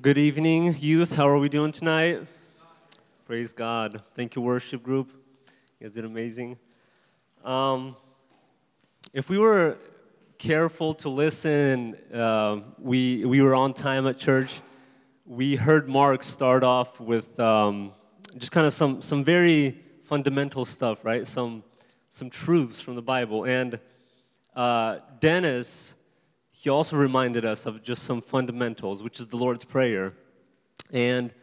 Good 0.00 0.16
evening, 0.16 0.74
youth. 0.80 1.12
How 1.12 1.28
are 1.28 1.36
we 1.36 1.50
doing 1.50 1.70
tonight? 1.70 2.26
Praise 3.26 3.52
God. 3.52 4.02
Thank 4.14 4.34
you, 4.34 4.40
worship 4.40 4.82
group. 4.82 5.10
You 5.78 5.86
guys 5.86 5.92
did 5.92 6.06
amazing. 6.06 6.56
Um, 7.44 7.94
if 9.12 9.28
we 9.28 9.36
were 9.36 9.76
careful 10.38 10.94
to 10.94 11.10
listen, 11.10 11.94
uh, 12.10 12.60
we, 12.78 13.26
we 13.26 13.42
were 13.42 13.54
on 13.54 13.74
time 13.74 14.06
at 14.06 14.16
church, 14.16 14.62
we 15.26 15.56
heard 15.56 15.90
Mark 15.90 16.22
start 16.22 16.64
off 16.64 16.98
with 16.98 17.38
um, 17.38 17.92
just 18.38 18.50
kind 18.50 18.66
of 18.66 18.72
some, 18.72 19.02
some 19.02 19.22
very 19.22 19.78
fundamental 20.04 20.64
stuff, 20.64 21.04
right? 21.04 21.26
Some, 21.26 21.62
some 22.08 22.30
truths 22.30 22.80
from 22.80 22.94
the 22.94 23.02
Bible. 23.02 23.44
And 23.44 23.78
uh, 24.56 25.00
Dennis 25.20 25.96
he 26.62 26.70
also 26.70 26.96
reminded 26.96 27.44
us 27.44 27.66
of 27.66 27.82
just 27.82 28.04
some 28.04 28.20
fundamentals, 28.20 29.02
which 29.02 29.18
is 29.18 29.26
the 29.26 29.36
Lord's 29.36 29.64
Prayer. 29.64 30.12
And 30.92 31.34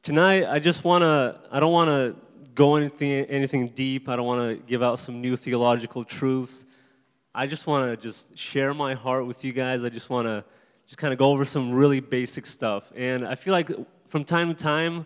tonight, 0.00 0.46
I 0.48 0.58
just 0.58 0.84
want 0.84 1.02
to, 1.02 1.38
I 1.50 1.60
don't 1.60 1.70
want 1.70 1.88
to 1.88 2.16
go 2.54 2.76
anything, 2.76 3.26
anything 3.26 3.68
deep. 3.68 4.08
I 4.08 4.16
don't 4.16 4.24
want 4.24 4.56
to 4.56 4.66
give 4.66 4.82
out 4.82 5.00
some 5.00 5.20
new 5.20 5.36
theological 5.36 6.02
truths. 6.02 6.64
I 7.34 7.46
just 7.46 7.66
want 7.66 7.90
to 7.90 8.02
just 8.02 8.38
share 8.38 8.72
my 8.72 8.94
heart 8.94 9.26
with 9.26 9.44
you 9.44 9.52
guys. 9.52 9.84
I 9.84 9.90
just 9.90 10.08
want 10.08 10.28
to 10.28 10.42
just 10.86 10.96
kind 10.96 11.12
of 11.12 11.18
go 11.18 11.30
over 11.30 11.44
some 11.44 11.70
really 11.70 12.00
basic 12.00 12.46
stuff. 12.46 12.90
And 12.96 13.28
I 13.28 13.34
feel 13.34 13.52
like 13.52 13.70
from 14.06 14.24
time 14.24 14.48
to 14.48 14.54
time, 14.54 15.04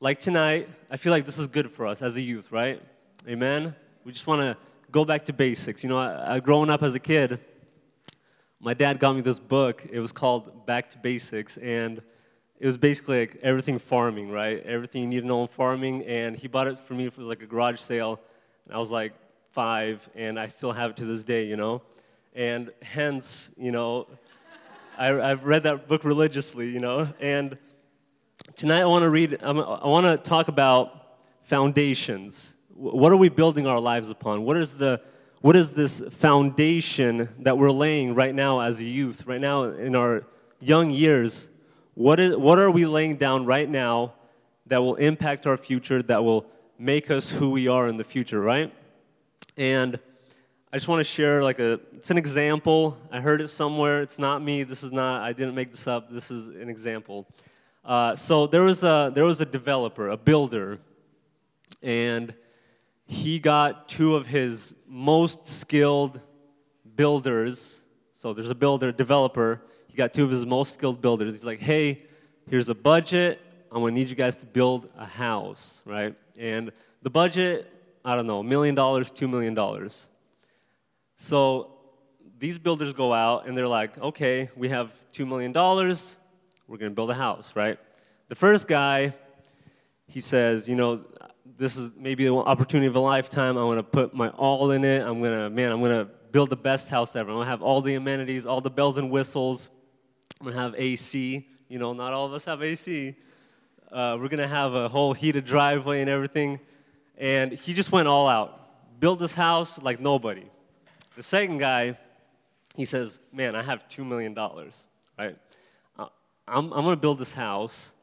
like 0.00 0.20
tonight, 0.20 0.68
I 0.90 0.98
feel 0.98 1.12
like 1.12 1.24
this 1.24 1.38
is 1.38 1.46
good 1.46 1.70
for 1.70 1.86
us 1.86 2.02
as 2.02 2.16
a 2.16 2.20
youth, 2.20 2.52
right? 2.52 2.82
Amen? 3.26 3.74
We 4.04 4.12
just 4.12 4.26
want 4.26 4.42
to 4.42 4.54
go 4.90 5.06
back 5.06 5.24
to 5.24 5.32
basics. 5.32 5.82
You 5.82 5.88
know, 5.88 5.96
I, 5.98 6.40
growing 6.40 6.68
up 6.68 6.82
as 6.82 6.94
a 6.94 7.00
kid, 7.00 7.40
my 8.60 8.74
dad 8.74 8.98
got 8.98 9.14
me 9.14 9.20
this 9.20 9.38
book. 9.38 9.86
It 9.90 10.00
was 10.00 10.12
called 10.12 10.66
Back 10.66 10.90
to 10.90 10.98
Basics, 10.98 11.58
and 11.58 12.00
it 12.58 12.66
was 12.66 12.78
basically 12.78 13.20
like 13.20 13.38
everything 13.42 13.78
farming, 13.78 14.30
right? 14.30 14.62
Everything 14.64 15.02
you 15.02 15.08
need 15.08 15.20
to 15.20 15.26
know 15.26 15.42
in 15.42 15.48
farming. 15.48 16.04
And 16.06 16.36
he 16.36 16.48
bought 16.48 16.66
it 16.66 16.78
for 16.78 16.94
me 16.94 17.10
for 17.10 17.22
like 17.22 17.42
a 17.42 17.46
garage 17.46 17.78
sale. 17.78 18.18
And 18.64 18.74
I 18.74 18.78
was 18.78 18.90
like 18.90 19.12
five, 19.50 20.08
and 20.14 20.38
I 20.38 20.48
still 20.48 20.72
have 20.72 20.90
it 20.90 20.96
to 20.98 21.04
this 21.04 21.22
day, 21.22 21.44
you 21.44 21.56
know? 21.56 21.82
And 22.34 22.70
hence, 22.82 23.50
you 23.56 23.72
know, 23.72 24.06
I, 24.98 25.06
have 25.06 25.44
read 25.44 25.64
that 25.64 25.86
book 25.86 26.04
religiously, 26.04 26.68
you 26.68 26.80
know? 26.80 27.12
And 27.20 27.58
tonight 28.54 28.80
I 28.80 28.86
want 28.86 29.02
to 29.02 29.10
read, 29.10 29.38
I 29.42 29.52
want 29.52 30.06
to 30.06 30.16
talk 30.16 30.48
about 30.48 31.18
foundations. 31.42 32.54
What 32.74 33.12
are 33.12 33.16
we 33.16 33.28
building 33.28 33.66
our 33.66 33.80
lives 33.80 34.08
upon? 34.10 34.44
What 34.44 34.56
is 34.56 34.76
the 34.76 35.02
what 35.46 35.54
is 35.54 35.70
this 35.70 36.02
foundation 36.10 37.28
that 37.38 37.56
we're 37.56 37.70
laying 37.70 38.16
right 38.16 38.34
now 38.34 38.58
as 38.58 38.80
a 38.80 38.84
youth, 38.84 39.28
right 39.28 39.40
now 39.40 39.62
in 39.62 39.94
our 39.94 40.24
young 40.58 40.90
years? 40.90 41.48
What, 41.94 42.18
is, 42.18 42.34
what 42.34 42.58
are 42.58 42.68
we 42.68 42.84
laying 42.84 43.14
down 43.14 43.46
right 43.46 43.68
now 43.68 44.14
that 44.66 44.78
will 44.78 44.96
impact 44.96 45.46
our 45.46 45.56
future, 45.56 46.02
that 46.02 46.24
will 46.24 46.46
make 46.80 47.12
us 47.12 47.30
who 47.30 47.52
we 47.52 47.68
are 47.68 47.86
in 47.86 47.96
the 47.96 48.02
future, 48.02 48.40
right? 48.40 48.74
And 49.56 50.00
I 50.72 50.78
just 50.78 50.88
want 50.88 50.98
to 50.98 51.04
share 51.04 51.44
like 51.44 51.60
a, 51.60 51.74
it's 51.94 52.10
an 52.10 52.18
example. 52.18 52.98
I 53.12 53.20
heard 53.20 53.40
it 53.40 53.46
somewhere. 53.46 54.02
It's 54.02 54.18
not 54.18 54.42
me. 54.42 54.64
This 54.64 54.82
is 54.82 54.90
not, 54.90 55.22
I 55.22 55.32
didn't 55.32 55.54
make 55.54 55.70
this 55.70 55.86
up. 55.86 56.10
This 56.10 56.32
is 56.32 56.48
an 56.48 56.68
example. 56.68 57.24
Uh, 57.84 58.16
so 58.16 58.48
there 58.48 58.64
was, 58.64 58.82
a, 58.82 59.12
there 59.14 59.24
was 59.24 59.40
a 59.40 59.46
developer, 59.46 60.08
a 60.08 60.16
builder, 60.16 60.80
and 61.84 62.34
he 63.06 63.38
got 63.38 63.88
two 63.88 64.16
of 64.16 64.26
his 64.26 64.74
most 64.86 65.46
skilled 65.46 66.20
builders. 66.96 67.80
So 68.12 68.34
there's 68.34 68.50
a 68.50 68.54
builder, 68.54 68.92
developer. 68.92 69.62
He 69.88 69.96
got 69.96 70.12
two 70.12 70.24
of 70.24 70.30
his 70.30 70.44
most 70.44 70.74
skilled 70.74 71.00
builders. 71.00 71.32
He's 71.32 71.44
like, 71.44 71.60
hey, 71.60 72.02
here's 72.48 72.68
a 72.68 72.74
budget. 72.74 73.40
I'm 73.70 73.80
gonna 73.80 73.92
need 73.92 74.08
you 74.08 74.14
guys 74.14 74.36
to 74.36 74.46
build 74.46 74.88
a 74.96 75.04
house, 75.04 75.82
right? 75.84 76.14
And 76.38 76.72
the 77.02 77.10
budget, 77.10 77.70
I 78.04 78.14
don't 78.16 78.26
know, 78.26 78.40
a 78.40 78.44
million 78.44 78.74
dollars, 78.74 79.10
two 79.10 79.28
million 79.28 79.54
dollars. 79.54 80.08
So 81.16 81.72
these 82.38 82.58
builders 82.58 82.92
go 82.92 83.12
out 83.12 83.46
and 83.46 83.56
they're 83.56 83.68
like, 83.68 83.96
okay, 83.98 84.50
we 84.56 84.68
have 84.68 84.92
two 85.12 85.26
million 85.26 85.52
dollars, 85.52 86.16
we're 86.66 86.78
gonna 86.78 86.90
build 86.90 87.10
a 87.10 87.14
house, 87.14 87.54
right? 87.54 87.78
The 88.28 88.34
first 88.34 88.66
guy, 88.66 89.14
he 90.06 90.20
says, 90.20 90.68
you 90.68 90.76
know, 90.76 91.04
this 91.58 91.76
is 91.76 91.92
maybe 91.96 92.24
the 92.24 92.34
opportunity 92.34 92.86
of 92.86 92.96
a 92.96 93.00
lifetime. 93.00 93.56
I 93.56 93.64
want 93.64 93.78
to 93.78 93.82
put 93.82 94.14
my 94.14 94.28
all 94.30 94.70
in 94.72 94.84
it. 94.84 95.02
I'm 95.02 95.22
gonna, 95.22 95.48
man, 95.48 95.72
I'm 95.72 95.80
gonna 95.80 96.08
build 96.32 96.50
the 96.50 96.56
best 96.56 96.88
house 96.88 97.16
ever. 97.16 97.30
I'm 97.30 97.36
gonna 97.36 97.50
have 97.50 97.62
all 97.62 97.80
the 97.80 97.94
amenities, 97.94 98.44
all 98.46 98.60
the 98.60 98.70
bells 98.70 98.98
and 98.98 99.10
whistles. 99.10 99.70
I'm 100.40 100.46
gonna 100.46 100.60
have 100.60 100.74
AC. 100.76 101.48
You 101.68 101.78
know, 101.78 101.92
not 101.92 102.12
all 102.12 102.26
of 102.26 102.32
us 102.32 102.44
have 102.44 102.62
AC. 102.62 103.16
Uh, 103.90 104.18
we're 104.20 104.28
gonna 104.28 104.46
have 104.46 104.74
a 104.74 104.88
whole 104.88 105.14
heated 105.14 105.44
driveway 105.44 106.00
and 106.00 106.10
everything. 106.10 106.60
And 107.16 107.52
he 107.52 107.72
just 107.72 107.92
went 107.92 108.08
all 108.08 108.28
out, 108.28 109.00
built 109.00 109.18
this 109.18 109.34
house 109.34 109.80
like 109.80 109.98
nobody. 110.00 110.44
The 111.16 111.22
second 111.22 111.58
guy, 111.58 111.96
he 112.74 112.84
says, 112.84 113.20
"Man, 113.32 113.56
I 113.56 113.62
have 113.62 113.88
two 113.88 114.04
million 114.04 114.34
dollars. 114.34 114.74
Right? 115.18 115.38
Uh, 115.98 116.08
I'm, 116.46 116.70
I'm 116.74 116.84
gonna 116.84 116.96
build 116.96 117.18
this 117.18 117.32
house, 117.32 117.94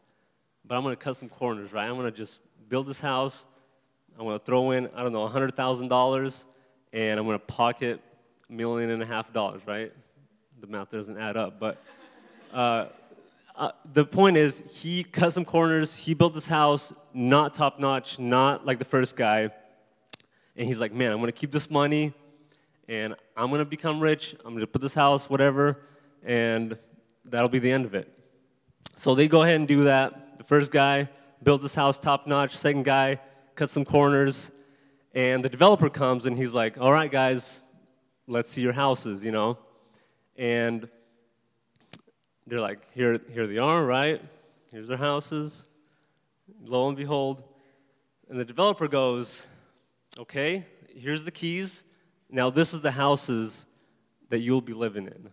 but 0.65 0.75
I'm 0.75 0.81
gonna 0.81 0.95
cut 0.95 1.15
some 1.15 1.29
corners. 1.29 1.71
Right? 1.71 1.87
I'm 1.87 1.95
gonna 1.95 2.09
just 2.09 2.39
build 2.69 2.87
this 2.87 2.99
house. 2.99 3.45
I'm 4.17 4.25
going 4.25 4.39
to 4.39 4.45
throw 4.45 4.71
in, 4.71 4.89
I 4.95 5.03
don't 5.03 5.11
know, 5.11 5.27
$100,000, 5.27 6.45
and 6.93 7.19
I'm 7.19 7.25
going 7.25 7.39
to 7.39 7.45
pocket 7.45 8.01
a 8.49 8.53
million 8.53 8.89
and 8.91 9.01
a 9.01 9.05
half 9.05 9.33
dollars, 9.33 9.61
right? 9.65 9.91
The 10.61 10.67
math 10.67 10.91
doesn't 10.91 11.17
add 11.17 11.35
up, 11.35 11.59
but 11.59 11.81
uh, 12.53 12.87
uh, 13.55 13.71
the 13.93 14.05
point 14.05 14.37
is, 14.37 14.63
he 14.71 15.03
cut 15.03 15.33
some 15.33 15.45
corners. 15.45 15.95
He 15.95 16.13
built 16.13 16.33
this 16.33 16.47
house, 16.47 16.93
not 17.13 17.53
top 17.53 17.79
notch, 17.79 18.17
not 18.17 18.65
like 18.65 18.79
the 18.79 18.85
first 18.85 19.15
guy. 19.15 19.49
And 20.55 20.67
he's 20.67 20.79
like, 20.79 20.93
man, 20.93 21.11
I'm 21.11 21.17
going 21.17 21.27
to 21.27 21.31
keep 21.31 21.51
this 21.51 21.69
money, 21.69 22.13
and 22.87 23.15
I'm 23.35 23.49
going 23.49 23.59
to 23.59 23.65
become 23.65 23.99
rich. 23.99 24.35
I'm 24.45 24.53
going 24.53 24.61
to 24.61 24.67
put 24.67 24.81
this 24.81 24.93
house, 24.93 25.29
whatever, 25.29 25.81
and 26.23 26.77
that'll 27.25 27.49
be 27.49 27.59
the 27.59 27.71
end 27.71 27.85
of 27.85 27.95
it. 27.95 28.11
So 28.95 29.15
they 29.15 29.27
go 29.27 29.41
ahead 29.41 29.55
and 29.55 29.67
do 29.67 29.85
that. 29.85 30.37
The 30.37 30.43
first 30.43 30.71
guy, 30.71 31.09
builds 31.43 31.63
his 31.63 31.75
house 31.75 31.99
top 31.99 32.27
notch. 32.27 32.55
Second 32.57 32.85
guy 32.85 33.19
cuts 33.55 33.71
some 33.71 33.85
corners. 33.85 34.51
And 35.13 35.45
the 35.45 35.49
developer 35.49 35.89
comes 35.89 36.25
and 36.25 36.35
he's 36.35 36.53
like, 36.53 36.79
all 36.79 36.91
right, 36.91 37.11
guys, 37.11 37.61
let's 38.27 38.51
see 38.51 38.61
your 38.61 38.73
houses, 38.73 39.23
you 39.23 39.31
know? 39.31 39.57
And 40.35 40.89
they're 42.47 42.59
like, 42.59 42.91
here, 42.93 43.19
here 43.31 43.45
they 43.45 43.59
are, 43.59 43.85
right? 43.85 44.21
Here's 44.71 44.87
their 44.87 44.97
houses. 44.97 45.65
Lo 46.63 46.87
and 46.87 46.97
behold. 46.97 47.43
And 48.29 48.39
the 48.39 48.45
developer 48.45 48.87
goes, 48.87 49.45
okay, 50.17 50.65
here's 50.95 51.25
the 51.25 51.31
keys. 51.31 51.83
Now, 52.29 52.49
this 52.49 52.73
is 52.73 52.81
the 52.81 52.91
houses 52.91 53.67
that 54.29 54.39
you'll 54.39 54.61
be 54.61 54.73
living 54.73 55.05
in. 55.05 55.29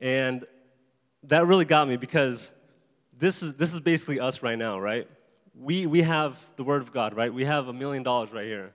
And 0.00 0.44
that 1.24 1.46
really 1.46 1.64
got 1.64 1.88
me 1.88 1.96
because 1.96 2.52
this 3.20 3.42
is, 3.42 3.54
this 3.54 3.74
is 3.74 3.80
basically 3.80 4.18
us 4.18 4.42
right 4.42 4.58
now, 4.58 4.80
right? 4.80 5.06
We, 5.54 5.86
we 5.86 6.02
have 6.02 6.42
the 6.56 6.64
Word 6.64 6.80
of 6.80 6.90
God, 6.90 7.14
right? 7.14 7.32
We 7.32 7.44
have 7.44 7.68
a 7.68 7.72
million 7.72 8.02
dollars 8.02 8.32
right 8.32 8.46
here. 8.46 8.72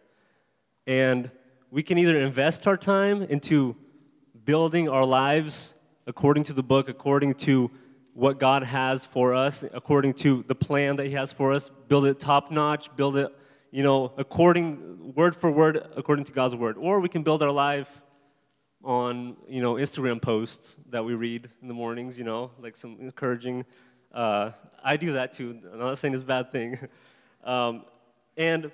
And 0.86 1.32
we 1.72 1.82
can 1.82 1.98
either 1.98 2.18
invest 2.18 2.68
our 2.68 2.78
time 2.78 3.24
into 3.24 3.76
building 4.46 4.88
our 4.88 5.04
lives 5.04 5.74
according 6.06 6.44
to 6.44 6.54
the 6.54 6.62
book, 6.62 6.88
according 6.88 7.34
to 7.34 7.72
what 8.14 8.40
God 8.40 8.62
has 8.62 9.04
for 9.04 9.34
us, 9.34 9.64
according 9.74 10.14
to 10.14 10.46
the 10.48 10.54
plan 10.54 10.96
that 10.98 11.08
He 11.08 11.14
has 11.14 11.32
for 11.32 11.52
us, 11.52 11.72
build 11.88 12.06
it 12.06 12.20
top 12.20 12.52
notch, 12.52 12.96
build 12.96 13.18
it, 13.18 13.36
you 13.72 13.82
know, 13.82 14.14
according, 14.16 15.16
word 15.16 15.36
for 15.36 15.50
word, 15.50 15.88
according 15.98 16.26
to 16.26 16.32
God's 16.32 16.56
word. 16.56 16.78
Or 16.78 17.00
we 17.00 17.10
can 17.10 17.24
build 17.24 17.42
our 17.42 17.52
life 17.52 18.00
on, 18.84 19.36
you 19.50 19.62
know, 19.62 19.74
Instagram 19.74 20.22
posts 20.22 20.78
that 20.92 21.04
we 21.04 21.16
read 21.16 21.50
in 21.64 21.68
the 21.68 21.74
mornings, 21.74 22.20
you 22.20 22.24
know, 22.24 22.52
like 22.60 22.76
some 22.76 22.98
encouraging 23.02 23.66
uh, 24.16 24.52
I 24.84 24.98
do 24.98 25.14
that 25.14 25.34
too. 25.34 25.60
I'm 25.72 25.80
not 25.80 25.98
saying 25.98 26.14
it's 26.14 26.24
a 26.24 26.26
bad 26.26 26.52
thing. 26.52 26.80
Um, 27.44 27.84
and 28.36 28.72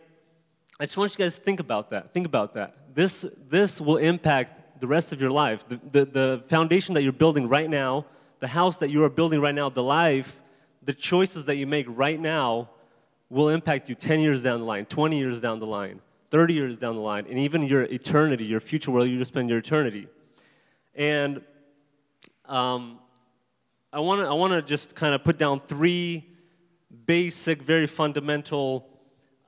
I 0.79 0.85
just 0.85 0.95
want 0.95 1.11
you 1.11 1.17
guys 1.17 1.35
to 1.35 1.41
think 1.41 1.59
about 1.59 1.89
that. 1.89 2.13
Think 2.13 2.25
about 2.25 2.53
that. 2.53 2.95
This, 2.95 3.25
this 3.49 3.81
will 3.81 3.97
impact 3.97 4.79
the 4.79 4.87
rest 4.87 5.11
of 5.11 5.19
your 5.19 5.29
life. 5.29 5.67
The, 5.67 5.81
the, 5.91 6.05
the 6.05 6.43
foundation 6.47 6.93
that 6.93 7.03
you're 7.03 7.11
building 7.11 7.49
right 7.49 7.69
now, 7.69 8.05
the 8.39 8.47
house 8.47 8.77
that 8.77 8.89
you 8.89 9.03
are 9.03 9.09
building 9.09 9.41
right 9.41 9.53
now, 9.53 9.67
the 9.67 9.83
life, 9.83 10.41
the 10.81 10.93
choices 10.93 11.47
that 11.47 11.57
you 11.57 11.67
make 11.67 11.85
right 11.89 12.17
now 12.17 12.69
will 13.29 13.49
impact 13.49 13.89
you 13.89 13.95
10 13.95 14.21
years 14.21 14.41
down 14.41 14.61
the 14.61 14.65
line, 14.65 14.85
20 14.85 15.17
years 15.17 15.41
down 15.41 15.59
the 15.59 15.67
line, 15.67 15.99
30 16.29 16.53
years 16.53 16.77
down 16.77 16.95
the 16.95 17.01
line, 17.01 17.25
and 17.29 17.37
even 17.37 17.63
your 17.63 17.83
eternity, 17.83 18.45
your 18.45 18.61
future, 18.61 18.89
where 18.89 19.05
you 19.05 19.21
spend 19.25 19.49
your 19.49 19.59
eternity. 19.59 20.07
And 20.95 21.41
um, 22.45 23.00
I 23.93 23.99
want 23.99 24.21
to 24.21 24.27
I 24.27 24.33
wanna 24.33 24.61
just 24.61 24.95
kind 24.95 25.13
of 25.13 25.21
put 25.21 25.37
down 25.37 25.59
three 25.59 26.25
basic, 27.05 27.61
very 27.61 27.87
fundamental 27.87 28.87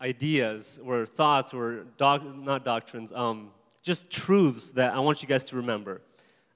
ideas 0.01 0.81
or 0.83 1.05
thoughts 1.05 1.53
or 1.53 1.85
doc, 1.97 2.23
not 2.35 2.65
doctrines, 2.65 3.13
um, 3.13 3.51
just 3.83 4.11
truths 4.11 4.73
that 4.73 4.93
I 4.93 4.99
want 4.99 5.21
you 5.21 5.29
guys 5.29 5.45
to 5.45 5.55
remember 5.55 6.01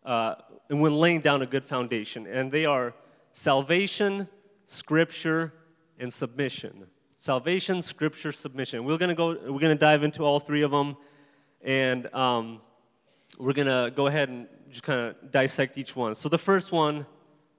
uh, 0.03 0.35
and 0.69 0.81
when 0.81 0.97
laying 0.97 1.21
down 1.21 1.41
a 1.41 1.45
good 1.45 1.63
foundation. 1.63 2.27
And 2.27 2.51
they 2.51 2.65
are 2.65 2.93
salvation, 3.31 4.27
scripture, 4.65 5.53
and 5.97 6.11
submission. 6.11 6.87
Salvation, 7.15 7.81
scripture, 7.81 8.33
submission. 8.33 8.83
We're 8.83 8.97
gonna 8.97 9.15
go. 9.15 9.29
We're 9.29 9.59
gonna 9.59 9.75
dive 9.75 10.03
into 10.03 10.23
all 10.23 10.39
three 10.39 10.61
of 10.61 10.71
them, 10.71 10.97
and 11.61 12.13
um, 12.13 12.59
we're 13.39 13.53
gonna 13.53 13.91
go 13.91 14.07
ahead 14.07 14.27
and 14.27 14.47
just 14.69 14.83
kind 14.83 14.99
of 14.99 15.31
dissect 15.31 15.77
each 15.77 15.95
one. 15.95 16.15
So 16.15 16.27
the 16.27 16.37
first 16.37 16.73
one 16.73 17.05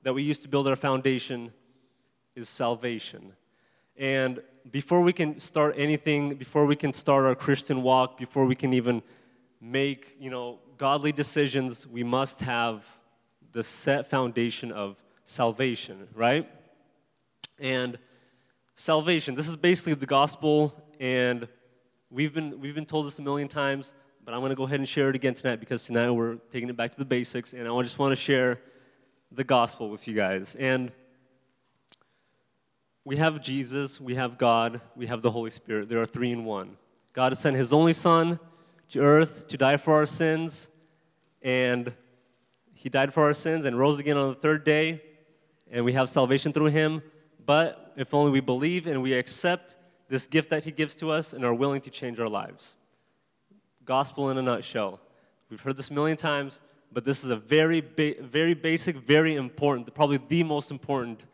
that 0.02 0.14
we 0.14 0.22
use 0.22 0.38
to 0.40 0.48
build 0.48 0.66
our 0.68 0.76
foundation 0.76 1.52
is 2.34 2.48
salvation. 2.48 3.32
And 3.96 4.40
before 4.70 5.02
we 5.02 5.12
can 5.12 5.40
start 5.40 5.74
anything, 5.76 6.34
before 6.36 6.66
we 6.66 6.76
can 6.76 6.92
start 6.92 7.24
our 7.24 7.34
Christian 7.34 7.82
walk, 7.82 8.16
before 8.16 8.44
we 8.46 8.54
can 8.54 8.72
even 8.72 9.02
make, 9.60 10.16
you 10.20 10.30
know, 10.30 10.60
godly 10.76 11.12
decisions, 11.12 11.86
we 11.86 12.04
must 12.04 12.40
have 12.40 12.86
the 13.52 13.62
set 13.62 14.08
foundation 14.08 14.70
of 14.70 15.02
salvation, 15.24 16.06
right? 16.14 16.48
And 17.58 17.98
salvation, 18.74 19.34
this 19.34 19.48
is 19.48 19.56
basically 19.56 19.94
the 19.94 20.06
gospel, 20.06 20.74
and 21.00 21.48
we've 22.10 22.32
been, 22.32 22.60
we've 22.60 22.74
been 22.74 22.86
told 22.86 23.06
this 23.06 23.18
a 23.18 23.22
million 23.22 23.48
times, 23.48 23.94
but 24.24 24.32
I'm 24.32 24.40
going 24.40 24.50
to 24.50 24.56
go 24.56 24.64
ahead 24.64 24.78
and 24.78 24.88
share 24.88 25.10
it 25.10 25.16
again 25.16 25.34
tonight 25.34 25.58
because 25.58 25.84
tonight 25.84 26.10
we're 26.10 26.36
taking 26.50 26.68
it 26.68 26.76
back 26.76 26.92
to 26.92 26.98
the 26.98 27.04
basics, 27.04 27.52
and 27.52 27.66
I 27.66 27.82
just 27.82 27.98
want 27.98 28.12
to 28.12 28.16
share 28.16 28.60
the 29.30 29.44
gospel 29.44 29.90
with 29.90 30.08
you 30.08 30.14
guys. 30.14 30.54
And 30.56 30.92
we 33.04 33.16
have 33.16 33.40
Jesus, 33.40 34.00
we 34.00 34.14
have 34.16 34.38
God, 34.38 34.80
we 34.94 35.06
have 35.06 35.22
the 35.22 35.30
Holy 35.30 35.50
Spirit. 35.50 35.88
There 35.88 36.00
are 36.00 36.06
three 36.06 36.32
in 36.32 36.44
one. 36.44 36.76
God 37.12 37.32
has 37.32 37.38
sent 37.38 37.56
His 37.56 37.72
only 37.72 37.92
Son 37.92 38.38
to 38.90 39.00
earth 39.00 39.48
to 39.48 39.56
die 39.56 39.76
for 39.76 39.94
our 39.94 40.06
sins, 40.06 40.68
and 41.42 41.92
He 42.74 42.88
died 42.88 43.14
for 43.14 43.24
our 43.24 43.34
sins 43.34 43.64
and 43.64 43.78
rose 43.78 43.98
again 43.98 44.16
on 44.16 44.28
the 44.30 44.34
third 44.34 44.64
day, 44.64 45.02
and 45.70 45.84
we 45.84 45.92
have 45.94 46.08
salvation 46.08 46.52
through 46.52 46.66
Him. 46.66 47.02
But 47.44 47.94
if 47.96 48.12
only 48.12 48.30
we 48.30 48.40
believe 48.40 48.86
and 48.86 49.02
we 49.02 49.14
accept 49.14 49.76
this 50.08 50.26
gift 50.26 50.50
that 50.50 50.64
He 50.64 50.70
gives 50.70 50.94
to 50.96 51.10
us 51.10 51.32
and 51.32 51.44
are 51.44 51.54
willing 51.54 51.80
to 51.82 51.90
change 51.90 52.20
our 52.20 52.28
lives. 52.28 52.76
Gospel 53.84 54.30
in 54.30 54.36
a 54.36 54.42
nutshell. 54.42 55.00
We've 55.48 55.60
heard 55.60 55.76
this 55.78 55.90
a 55.90 55.94
million 55.94 56.16
times, 56.16 56.60
but 56.92 57.04
this 57.04 57.24
is 57.24 57.30
a 57.30 57.36
very, 57.36 57.80
ba- 57.80 58.20
very 58.20 58.54
basic, 58.54 58.96
very 58.96 59.34
important, 59.34 59.92
probably 59.94 60.20
the 60.28 60.42
most 60.42 60.70
important 60.70 61.26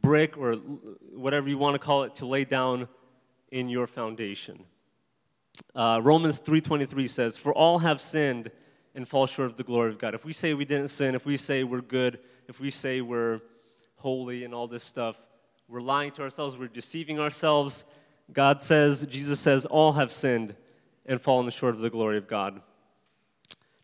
brick 0.00 0.36
or 0.38 0.54
whatever 0.54 1.48
you 1.48 1.58
want 1.58 1.74
to 1.74 1.78
call 1.78 2.04
it 2.04 2.14
to 2.16 2.26
lay 2.26 2.44
down 2.44 2.88
in 3.50 3.68
your 3.68 3.86
foundation. 3.86 4.64
Uh, 5.74 6.00
Romans 6.02 6.38
3:23 6.38 7.08
says, 7.08 7.36
"For 7.36 7.52
all 7.52 7.80
have 7.80 8.00
sinned 8.00 8.50
and 8.94 9.08
fall 9.08 9.26
short 9.26 9.50
of 9.50 9.56
the 9.56 9.64
glory 9.64 9.90
of 9.90 9.98
God." 9.98 10.14
If 10.14 10.24
we 10.24 10.32
say 10.32 10.54
we 10.54 10.64
didn't 10.64 10.88
sin, 10.88 11.14
if 11.14 11.26
we 11.26 11.36
say 11.36 11.64
we're 11.64 11.80
good, 11.80 12.20
if 12.46 12.60
we 12.60 12.70
say 12.70 13.00
we're 13.00 13.40
holy 13.96 14.44
and 14.44 14.54
all 14.54 14.68
this 14.68 14.84
stuff, 14.84 15.16
we're 15.68 15.80
lying 15.80 16.12
to 16.12 16.22
ourselves, 16.22 16.56
we're 16.56 16.68
deceiving 16.68 17.18
ourselves. 17.18 17.84
God 18.32 18.62
says, 18.62 19.06
Jesus 19.06 19.40
says, 19.40 19.66
all 19.66 19.92
have 19.92 20.12
sinned 20.12 20.54
and 21.04 21.20
fallen 21.20 21.48
short 21.50 21.74
of 21.74 21.80
the 21.80 21.90
glory 21.90 22.16
of 22.16 22.26
God. 22.26 22.62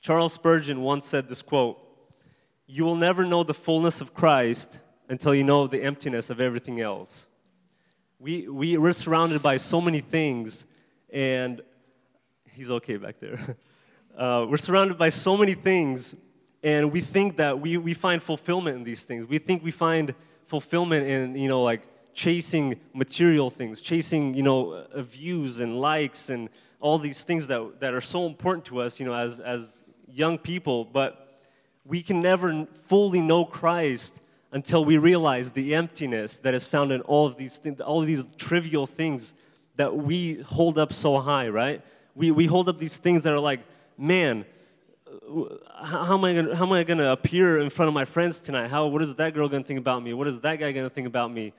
Charles 0.04 0.34
Spurgeon 0.34 0.82
once 0.82 1.06
said 1.06 1.28
this 1.28 1.40
quote 1.40 1.78
You 2.66 2.84
will 2.84 2.94
never 2.94 3.24
know 3.24 3.42
the 3.42 3.54
fullness 3.54 4.02
of 4.02 4.12
Christ 4.12 4.80
until 5.08 5.34
you 5.34 5.44
know 5.44 5.66
the 5.66 5.82
emptiness 5.82 6.28
of 6.28 6.42
everything 6.42 6.78
else. 6.78 7.26
We, 8.18 8.46
we, 8.46 8.76
we're 8.76 8.92
surrounded 8.92 9.42
by 9.42 9.56
so 9.56 9.80
many 9.80 10.00
things, 10.00 10.66
and 11.10 11.62
he's 12.52 12.70
okay 12.70 12.96
back 12.98 13.18
there. 13.18 13.56
Uh, 14.16 14.46
we're 14.48 14.56
surrounded 14.56 14.96
by 14.96 15.08
so 15.08 15.36
many 15.36 15.54
things, 15.54 16.14
and 16.62 16.92
we 16.92 17.00
think 17.00 17.36
that 17.36 17.58
we, 17.58 17.76
we 17.76 17.92
find 17.92 18.22
fulfillment 18.22 18.76
in 18.76 18.84
these 18.84 19.02
things. 19.02 19.26
We 19.26 19.38
think 19.38 19.64
we 19.64 19.72
find 19.72 20.14
fulfillment 20.46 21.04
in, 21.04 21.34
you 21.34 21.48
know, 21.48 21.62
like 21.64 21.82
chasing 22.12 22.78
material 22.92 23.50
things, 23.50 23.80
chasing, 23.80 24.32
you 24.32 24.44
know, 24.44 24.70
uh, 24.70 25.02
views 25.02 25.58
and 25.58 25.80
likes 25.80 26.30
and 26.30 26.48
all 26.78 26.96
these 26.96 27.24
things 27.24 27.48
that, 27.48 27.80
that 27.80 27.92
are 27.92 28.00
so 28.00 28.24
important 28.26 28.64
to 28.66 28.80
us, 28.80 29.00
you 29.00 29.06
know, 29.06 29.14
as, 29.14 29.40
as 29.40 29.83
young 30.08 30.38
people. 30.38 30.84
But 30.84 31.42
we 31.84 32.02
can 32.02 32.20
never 32.20 32.66
fully 32.86 33.20
know 33.20 33.44
Christ 33.44 34.20
until 34.52 34.84
we 34.84 34.98
realize 34.98 35.52
the 35.52 35.74
emptiness 35.74 36.38
that 36.38 36.54
is 36.54 36.66
found 36.66 36.92
in 36.92 37.00
all 37.02 37.26
of 37.26 37.36
these 37.36 37.58
things, 37.58 37.80
all 37.80 38.00
of 38.00 38.06
these 38.06 38.24
trivial 38.36 38.86
things 38.86 39.34
that 39.74 39.96
we 39.96 40.34
hold 40.42 40.78
up 40.78 40.92
so 40.92 41.18
high, 41.18 41.48
right? 41.48 41.82
We, 42.14 42.30
we 42.30 42.46
hold 42.46 42.68
up 42.68 42.78
these 42.78 42.96
things 42.96 43.24
that 43.24 43.32
are 43.32 43.40
like, 43.40 43.60
man, 43.98 44.44
uh, 45.08 45.44
how 45.84 46.14
am 46.14 46.24
I 46.24 46.34
gonna, 46.34 46.54
how 46.54 46.66
am 46.66 46.72
I 46.72 46.84
gonna 46.84 47.10
appear 47.10 47.58
in 47.58 47.68
front 47.68 47.88
of 47.88 47.94
my 47.94 48.04
friends 48.04 48.40
tonight? 48.40 48.68
How, 48.68 48.86
what 48.86 49.02
is 49.02 49.16
that 49.16 49.34
girl 49.34 49.48
gonna 49.48 49.64
think 49.64 49.80
about 49.80 50.02
me? 50.02 50.14
What 50.14 50.28
is 50.28 50.40
that 50.42 50.60
guy 50.60 50.70
gonna 50.70 50.88
think 50.88 51.08
about 51.08 51.32
me? 51.32 51.52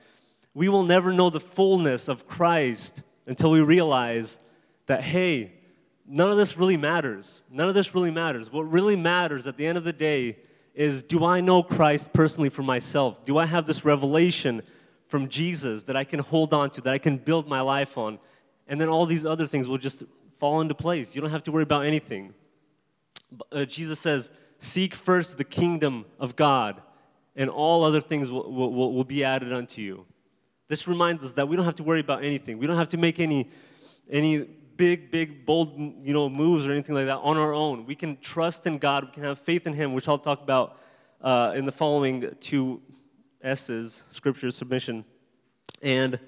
We 0.54 0.70
will 0.70 0.82
never 0.82 1.12
know 1.12 1.28
the 1.28 1.40
fullness 1.40 2.08
of 2.08 2.26
Christ 2.26 3.02
until 3.26 3.50
we 3.50 3.60
realize 3.60 4.40
that, 4.86 5.02
hey, 5.02 5.52
none 6.08 6.30
of 6.30 6.36
this 6.36 6.56
really 6.56 6.76
matters. 6.76 7.42
None 7.50 7.68
of 7.68 7.74
this 7.74 7.94
really 7.94 8.10
matters. 8.10 8.52
What 8.52 8.70
really 8.70 8.96
matters 8.96 9.46
at 9.46 9.56
the 9.56 9.66
end 9.66 9.78
of 9.78 9.84
the 9.84 9.92
day 9.92 10.38
is 10.74 11.02
do 11.02 11.24
I 11.24 11.40
know 11.40 11.62
Christ 11.62 12.12
personally 12.12 12.50
for 12.50 12.62
myself? 12.62 13.24
Do 13.24 13.38
I 13.38 13.46
have 13.46 13.66
this 13.66 13.84
revelation 13.84 14.62
from 15.08 15.28
Jesus 15.28 15.84
that 15.84 15.96
I 15.96 16.04
can 16.04 16.20
hold 16.20 16.52
on 16.52 16.70
to, 16.70 16.80
that 16.82 16.92
I 16.92 16.98
can 16.98 17.16
build 17.16 17.48
my 17.48 17.60
life 17.60 17.96
on? 17.96 18.18
And 18.68 18.80
then 18.80 18.88
all 18.88 19.06
these 19.06 19.24
other 19.24 19.46
things 19.46 19.68
will 19.68 19.78
just 19.78 20.04
fall 20.38 20.60
into 20.60 20.74
place. 20.74 21.14
You 21.14 21.20
don't 21.20 21.30
have 21.30 21.44
to 21.44 21.52
worry 21.52 21.62
about 21.62 21.86
anything. 21.86 22.34
Uh, 23.50 23.64
Jesus 23.64 23.98
says, 23.98 24.30
Seek 24.58 24.94
first 24.94 25.38
the 25.38 25.44
kingdom 25.44 26.06
of 26.18 26.34
God, 26.34 26.80
and 27.34 27.50
all 27.50 27.84
other 27.84 28.00
things 28.00 28.30
will, 28.30 28.50
will, 28.50 28.92
will 28.94 29.04
be 29.04 29.22
added 29.22 29.52
unto 29.52 29.82
you. 29.82 30.06
This 30.68 30.88
reminds 30.88 31.24
us 31.24 31.34
that 31.34 31.46
we 31.46 31.56
don't 31.56 31.64
have 31.64 31.74
to 31.76 31.82
worry 31.82 32.00
about 32.00 32.24
anything. 32.24 32.58
We 32.58 32.66
don't 32.66 32.76
have 32.76 32.88
to 32.88 32.96
make 32.96 33.20
any, 33.20 33.50
any 34.10 34.48
big, 34.76 35.10
big, 35.10 35.46
bold, 35.46 35.78
you 35.78 36.12
know, 36.12 36.28
moves 36.28 36.66
or 36.66 36.72
anything 36.72 36.94
like 36.94 37.06
that 37.06 37.18
on 37.18 37.36
our 37.36 37.52
own. 37.52 37.86
We 37.86 37.94
can 37.94 38.16
trust 38.18 38.66
in 38.66 38.78
God. 38.78 39.06
We 39.06 39.10
can 39.12 39.22
have 39.22 39.38
faith 39.38 39.66
in 39.66 39.72
Him, 39.72 39.92
which 39.92 40.08
I'll 40.08 40.18
talk 40.18 40.42
about 40.42 40.78
uh, 41.20 41.52
in 41.54 41.64
the 41.64 41.72
following 41.72 42.34
two 42.40 42.80
S's: 43.42 44.04
Scripture, 44.08 44.50
submission, 44.50 45.04
and 45.82 46.18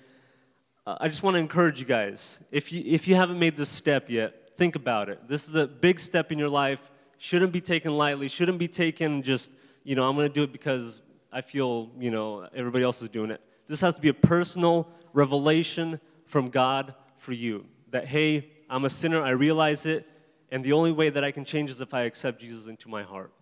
uh, 0.86 0.96
I 1.00 1.08
just 1.08 1.22
want 1.22 1.34
to 1.34 1.40
encourage 1.40 1.80
you 1.80 1.86
guys. 1.86 2.40
If 2.50 2.72
you 2.72 2.82
if 2.86 3.06
you 3.08 3.14
haven't 3.16 3.38
made 3.38 3.56
this 3.56 3.68
step 3.68 4.08
yet, 4.08 4.56
think 4.56 4.76
about 4.76 5.08
it. 5.08 5.26
This 5.28 5.48
is 5.48 5.54
a 5.54 5.66
big 5.66 6.00
step 6.00 6.32
in 6.32 6.38
your 6.38 6.48
life. 6.48 6.90
Shouldn't 7.18 7.52
be 7.52 7.60
taken 7.60 7.96
lightly. 7.96 8.28
Shouldn't 8.28 8.58
be 8.58 8.68
taken 8.68 9.22
just 9.22 9.50
you 9.84 9.94
know 9.94 10.08
I'm 10.08 10.16
going 10.16 10.28
to 10.28 10.34
do 10.34 10.44
it 10.44 10.52
because 10.52 11.02
I 11.32 11.40
feel 11.40 11.90
you 11.98 12.10
know 12.10 12.48
everybody 12.54 12.84
else 12.84 13.02
is 13.02 13.08
doing 13.08 13.30
it. 13.30 13.40
This 13.66 13.80
has 13.82 13.96
to 13.96 14.00
be 14.00 14.08
a 14.08 14.14
personal 14.14 14.88
revelation 15.12 16.00
from 16.24 16.48
God 16.48 16.94
for 17.16 17.32
you 17.32 17.66
that, 17.90 18.06
hey, 18.06 18.50
I'm 18.68 18.84
a 18.84 18.90
sinner, 18.90 19.22
I 19.22 19.30
realize 19.30 19.86
it, 19.86 20.08
and 20.50 20.64
the 20.64 20.72
only 20.72 20.92
way 20.92 21.10
that 21.10 21.24
I 21.24 21.30
can 21.30 21.44
change 21.44 21.70
is 21.70 21.80
if 21.80 21.92
I 21.94 22.02
accept 22.02 22.40
Jesus 22.40 22.66
into 22.66 22.88
my 22.88 23.02
heart. 23.02 23.32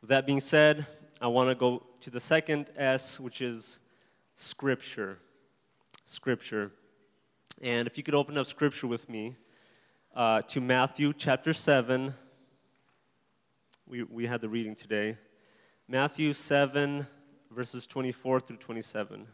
With 0.00 0.10
that 0.10 0.26
being 0.26 0.40
said, 0.40 0.86
I 1.20 1.28
want 1.28 1.50
to 1.50 1.54
go 1.54 1.82
to 2.00 2.10
the 2.10 2.20
second 2.20 2.70
S, 2.76 3.18
which 3.18 3.40
is 3.40 3.80
Scripture. 4.36 5.18
Scripture. 6.04 6.72
And 7.62 7.86
if 7.86 7.96
you 7.96 8.04
could 8.04 8.14
open 8.14 8.36
up 8.36 8.46
Scripture 8.46 8.86
with 8.86 9.08
me 9.08 9.36
uh, 10.14 10.42
to 10.42 10.60
Matthew 10.60 11.12
chapter 11.12 11.52
7. 11.52 12.14
We, 13.86 14.04
we 14.04 14.26
had 14.26 14.40
the 14.40 14.48
reading 14.48 14.74
today. 14.74 15.18
Matthew 15.88 16.32
7, 16.32 17.06
verses 17.50 17.86
24 17.86 18.40
through 18.40 18.56
27. 18.58 19.26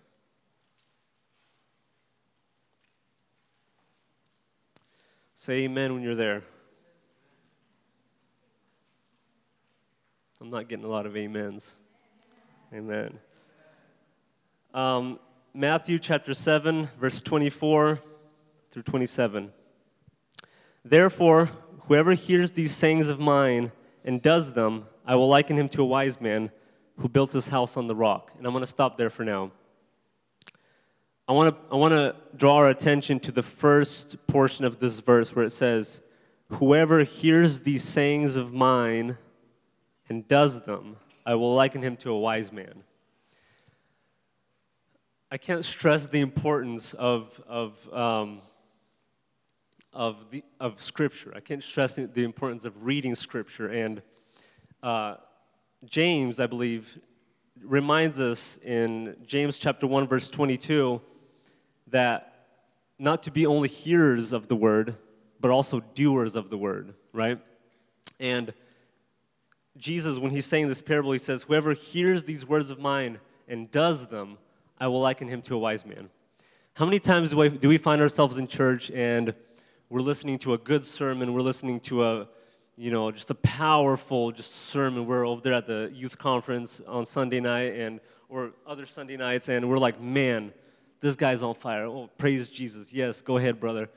Say 5.41 5.63
amen 5.63 5.95
when 5.95 6.03
you're 6.03 6.15
there. 6.15 6.43
I'm 10.39 10.51
not 10.51 10.69
getting 10.69 10.85
a 10.85 10.89
lot 10.89 11.07
of 11.07 11.17
amens. 11.17 11.77
Amen. 12.75 13.19
Um, 14.75 15.19
Matthew 15.55 15.99
chapter 15.99 16.35
7, 16.35 16.91
verse 17.01 17.23
24 17.23 18.01
through 18.71 18.83
27. 18.83 19.51
Therefore, 20.85 21.47
whoever 21.87 22.13
hears 22.13 22.53
these 22.53 22.77
sayings 22.77 23.09
of 23.09 23.19
mine 23.19 23.73
and 24.05 24.21
does 24.21 24.53
them, 24.53 24.89
I 25.07 25.15
will 25.15 25.29
liken 25.29 25.57
him 25.57 25.71
to 25.71 25.81
a 25.81 25.87
wise 25.87 26.21
man 26.21 26.51
who 26.99 27.09
built 27.09 27.33
his 27.33 27.49
house 27.49 27.79
on 27.79 27.87
the 27.87 27.97
rock. 27.97 28.31
And 28.37 28.47
I'm 28.47 28.53
going 28.53 28.61
to 28.61 28.71
stop 28.71 28.99
there 28.99 29.09
for 29.09 29.25
now. 29.25 29.53
I 31.31 31.33
want 31.33 31.55
to 31.55 31.73
I 31.73 31.77
want 31.77 31.93
to 31.93 32.17
draw 32.37 32.57
our 32.57 32.69
attention 32.69 33.21
to 33.21 33.31
the 33.31 33.45
first 33.45 34.27
portion 34.27 34.65
of 34.65 34.81
this 34.81 34.99
verse 34.99 35.33
where 35.33 35.45
it 35.45 35.53
says, 35.53 36.03
"Whoever 36.49 37.05
hears 37.05 37.61
these 37.61 37.85
sayings 37.85 38.35
of 38.35 38.53
mine 38.53 39.17
and 40.09 40.27
does 40.27 40.63
them, 40.63 40.97
I 41.25 41.37
will 41.37 41.55
liken 41.55 41.83
him 41.83 41.97
to 41.99 42.11
a 42.11 42.19
wise 42.19 42.51
man." 42.51 42.83
I 45.31 45.39
can't 45.39 45.65
stress 45.65 46.09
the 46.09 46.19
importance 46.19 46.95
of 46.95 47.41
of 47.47 47.79
um, 47.95 48.41
of 49.93 50.33
the 50.33 50.43
of 50.59 50.81
Scripture. 50.81 51.33
I 51.37 51.39
can't 51.39 51.63
stress 51.63 51.95
the 51.95 52.25
importance 52.25 52.65
of 52.65 52.85
reading 52.85 53.15
Scripture 53.15 53.69
and 53.69 54.03
uh, 54.83 55.15
James, 55.85 56.41
I 56.41 56.49
believe, 56.49 56.99
reminds 57.63 58.19
us 58.19 58.59
in 58.65 59.15
James 59.25 59.59
chapter 59.59 59.87
1 59.87 60.09
verse 60.09 60.29
22 60.29 61.01
that 61.91 62.47
not 62.99 63.23
to 63.25 63.31
be 63.31 63.47
only 63.47 63.69
hearers 63.69 64.33
of 64.33 64.49
the 64.49 64.57
word 64.57 64.97
but 65.41 65.51
also 65.51 65.81
doers 65.95 66.37
of 66.37 66.51
the 66.51 66.59
word, 66.59 66.93
right? 67.13 67.39
And 68.19 68.53
Jesus 69.77 70.19
when 70.19 70.31
he's 70.31 70.47
saying 70.47 70.69
this 70.69 70.83
parable 70.83 71.13
he 71.13 71.19
says 71.19 71.45
whoever 71.45 71.73
hears 71.73 72.25
these 72.25 72.47
words 72.47 72.71
of 72.71 72.79
mine 72.79 73.19
and 73.49 73.71
does 73.71 74.09
them 74.09 74.39
I 74.79 74.87
will 74.87 75.01
liken 75.01 75.29
him 75.29 75.43
to 75.43 75.55
a 75.55 75.59
wise 75.59 75.85
man. 75.85 76.09
How 76.75 76.85
many 76.87 76.99
times 76.99 77.31
do, 77.31 77.43
I, 77.43 77.49
do 77.49 77.69
we 77.69 77.77
find 77.77 78.01
ourselves 78.01 78.39
in 78.39 78.47
church 78.47 78.91
and 78.91 79.35
we're 79.89 80.01
listening 80.01 80.39
to 80.41 80.55
a 80.55 80.59
good 80.59 80.85
sermon, 80.85 81.33
we're 81.33 81.41
listening 81.41 81.81
to 81.81 82.05
a 82.05 82.29
you 82.81 82.91
know, 82.91 83.11
just 83.11 83.29
a 83.29 83.35
powerful 83.35 84.33
just 84.33 84.53
sermon. 84.53 85.05
We're 85.05 85.27
over 85.27 85.43
there 85.43 85.53
at 85.53 85.67
the 85.67 85.91
youth 85.93 86.17
conference 86.17 86.81
on 86.89 87.05
Sunday 87.05 87.39
night 87.39 87.75
and 87.75 88.01
or 88.31 88.53
other 88.67 88.87
Sunday 88.87 89.19
nights, 89.19 89.51
and 89.51 89.69
we're 89.69 89.77
like, 89.77 90.01
man, 90.01 90.55
this 91.01 91.17
guy's 91.17 91.43
on 91.43 91.55
fire. 91.55 91.87
Oh, 91.87 92.11
praise 92.19 92.49
Jesus. 92.49 92.93
Yes, 92.93 93.23
go 93.23 93.37
ahead, 93.37 93.59
brother. 93.59 93.89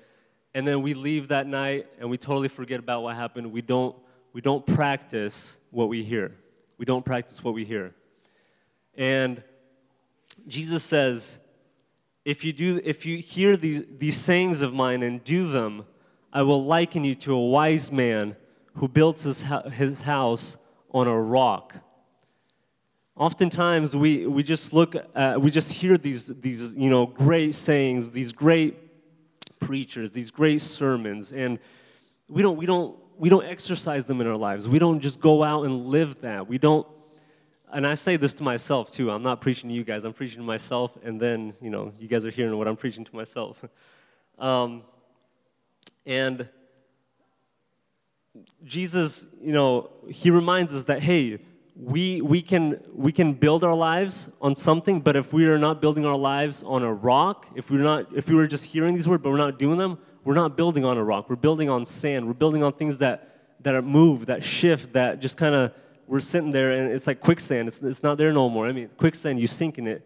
And 0.54 0.68
then 0.68 0.82
we 0.82 0.94
leave 0.94 1.30
that 1.30 1.48
night 1.48 1.88
and 2.00 2.10
we 2.10 2.18
totally 2.18 2.48
forget 2.48 2.80
about 2.80 3.04
what 3.04 3.16
happened. 3.16 3.52
We 3.52 3.62
don't 3.62 3.96
we 4.34 4.42
don't 4.42 4.66
practice 4.66 5.58
what 5.70 5.90
we 5.90 6.04
hear. 6.04 6.36
We 6.78 6.86
don't 6.86 7.06
practice 7.06 7.44
what 7.44 7.54
we 7.54 7.66
hear. 7.66 7.94
And 8.96 9.44
Jesus 10.48 10.84
says, 10.84 11.40
if 12.26 12.44
you 12.44 12.54
do 12.54 12.80
if 12.84 13.06
you 13.06 13.18
hear 13.18 13.58
these, 13.58 13.84
these 13.98 14.18
sayings 14.18 14.62
of 14.62 14.74
mine 14.74 15.04
and 15.04 15.24
do 15.24 15.46
them, 15.48 15.86
I 16.32 16.44
will 16.44 16.64
liken 16.64 17.04
you 17.04 17.16
to 17.16 17.34
a 17.34 17.48
wise 17.48 17.92
man 17.92 18.36
who 18.76 18.88
builds 18.88 19.24
his, 19.24 19.46
his 19.72 20.02
house 20.02 20.58
on 20.92 21.08
a 21.08 21.20
rock. 21.20 21.76
Oftentimes, 23.16 23.96
we, 23.96 24.26
we 24.26 24.42
just 24.42 24.74
look 24.74 24.96
at, 24.96 25.40
we 25.40 25.52
just 25.52 25.72
hear 25.72 26.00
these, 26.00 26.28
these, 26.28 26.74
you 26.74 26.90
know, 26.90 27.06
great 27.06 27.54
sayings, 27.54 28.10
these 28.10 28.32
great 28.32 28.76
preachers, 29.60 30.12
these 30.12 30.32
great 30.32 30.62
sermons, 30.62 31.32
and 31.32 31.60
we 32.28 32.42
don't, 32.42 32.58
we 32.58 32.66
don't, 32.66 32.98
we 33.18 33.30
don't 33.30 33.46
exercise 33.46 34.06
them 34.06 34.20
in 34.20 34.26
our 34.26 34.36
lives. 34.36 34.68
We 34.68 34.80
don't 34.80 35.00
just 35.00 35.20
go 35.20 35.44
out 35.44 35.66
and 35.66 35.86
live 35.86 36.22
that. 36.22 36.48
We 36.48 36.58
don't, 36.58 36.88
and 37.72 37.86
I 37.86 37.94
say 37.94 38.18
this 38.18 38.34
to 38.36 38.44
myself 38.44 38.92
too. 38.92 39.12
I'm 39.12 39.22
not 39.22 39.42
preaching 39.42 39.70
to 39.70 39.76
you 39.76 39.84
guys. 39.84 40.06
I'm 40.06 40.14
preaching 40.14 40.40
to 40.40 40.46
myself, 40.46 40.98
and 41.04 41.20
then, 41.20 41.54
you 41.62 41.70
know, 41.70 41.94
you 42.00 42.08
guys 42.08 42.26
are 42.26 42.32
hearing 42.32 42.58
what 42.58 42.68
I'm 42.68 42.76
preaching 42.76 43.06
to 43.06 43.16
myself. 43.16 43.64
Um, 44.40 44.82
and 46.08 46.50
Jesus, 48.66 49.28
you 49.40 49.52
know, 49.54 49.92
he 50.10 50.32
reminds 50.32 50.74
us 50.74 50.86
that, 50.86 51.04
hey, 51.04 51.38
we, 51.76 52.22
we, 52.22 52.42
can, 52.42 52.80
we 52.94 53.12
can 53.12 53.34
build 53.34 53.64
our 53.64 53.74
lives 53.74 54.30
on 54.42 54.56
something, 54.56 55.02
but 55.02 55.16
if 55.16 55.34
we 55.34 55.48
are 55.48 55.58
not 55.58 55.82
building 55.82 56.06
our 56.06 56.16
lives 56.16 56.62
on 56.64 56.84
a 56.84 56.94
rock, 56.94 57.48
if 57.56 57.72
we're 57.72 57.80
not, 57.82 58.16
if 58.16 58.30
we 58.30 58.36
were 58.36 58.48
just 58.48 58.66
hearing 58.66 58.94
these 58.94 59.08
words 59.08 59.24
but 59.24 59.32
we're 59.32 59.38
not 59.38 59.58
doing 59.58 59.78
them, 59.78 59.98
we're 60.24 60.36
not 60.36 60.56
building 60.56 60.86
on 60.86 60.98
a 60.98 61.04
rock. 61.04 61.30
We're 61.30 61.36
building 61.36 61.70
on 61.70 61.84
sand. 61.84 62.28
We're 62.28 62.34
building 62.34 62.64
on 62.64 62.74
things 62.74 63.00
that, 63.00 63.56
that 63.62 63.84
move, 63.84 64.28
that 64.28 64.44
shift, 64.44 64.94
that 64.94 65.20
just 65.20 65.36
kind 65.36 65.56
of, 65.56 65.74
we're 66.08 66.20
sitting 66.20 66.52
there 66.52 66.72
and 66.72 66.92
it's 66.92 67.08
like 67.08 67.22
quicksand. 67.22 67.68
It's, 67.68 67.82
it's 67.82 68.04
not 68.04 68.18
there 68.18 68.32
no 68.32 68.50
more. 68.50 68.68
I 68.68 68.72
mean, 68.72 68.90
quicksand, 68.98 69.40
you 69.40 69.48
sink 69.48 69.78
in 69.78 69.88
it. 69.88 70.06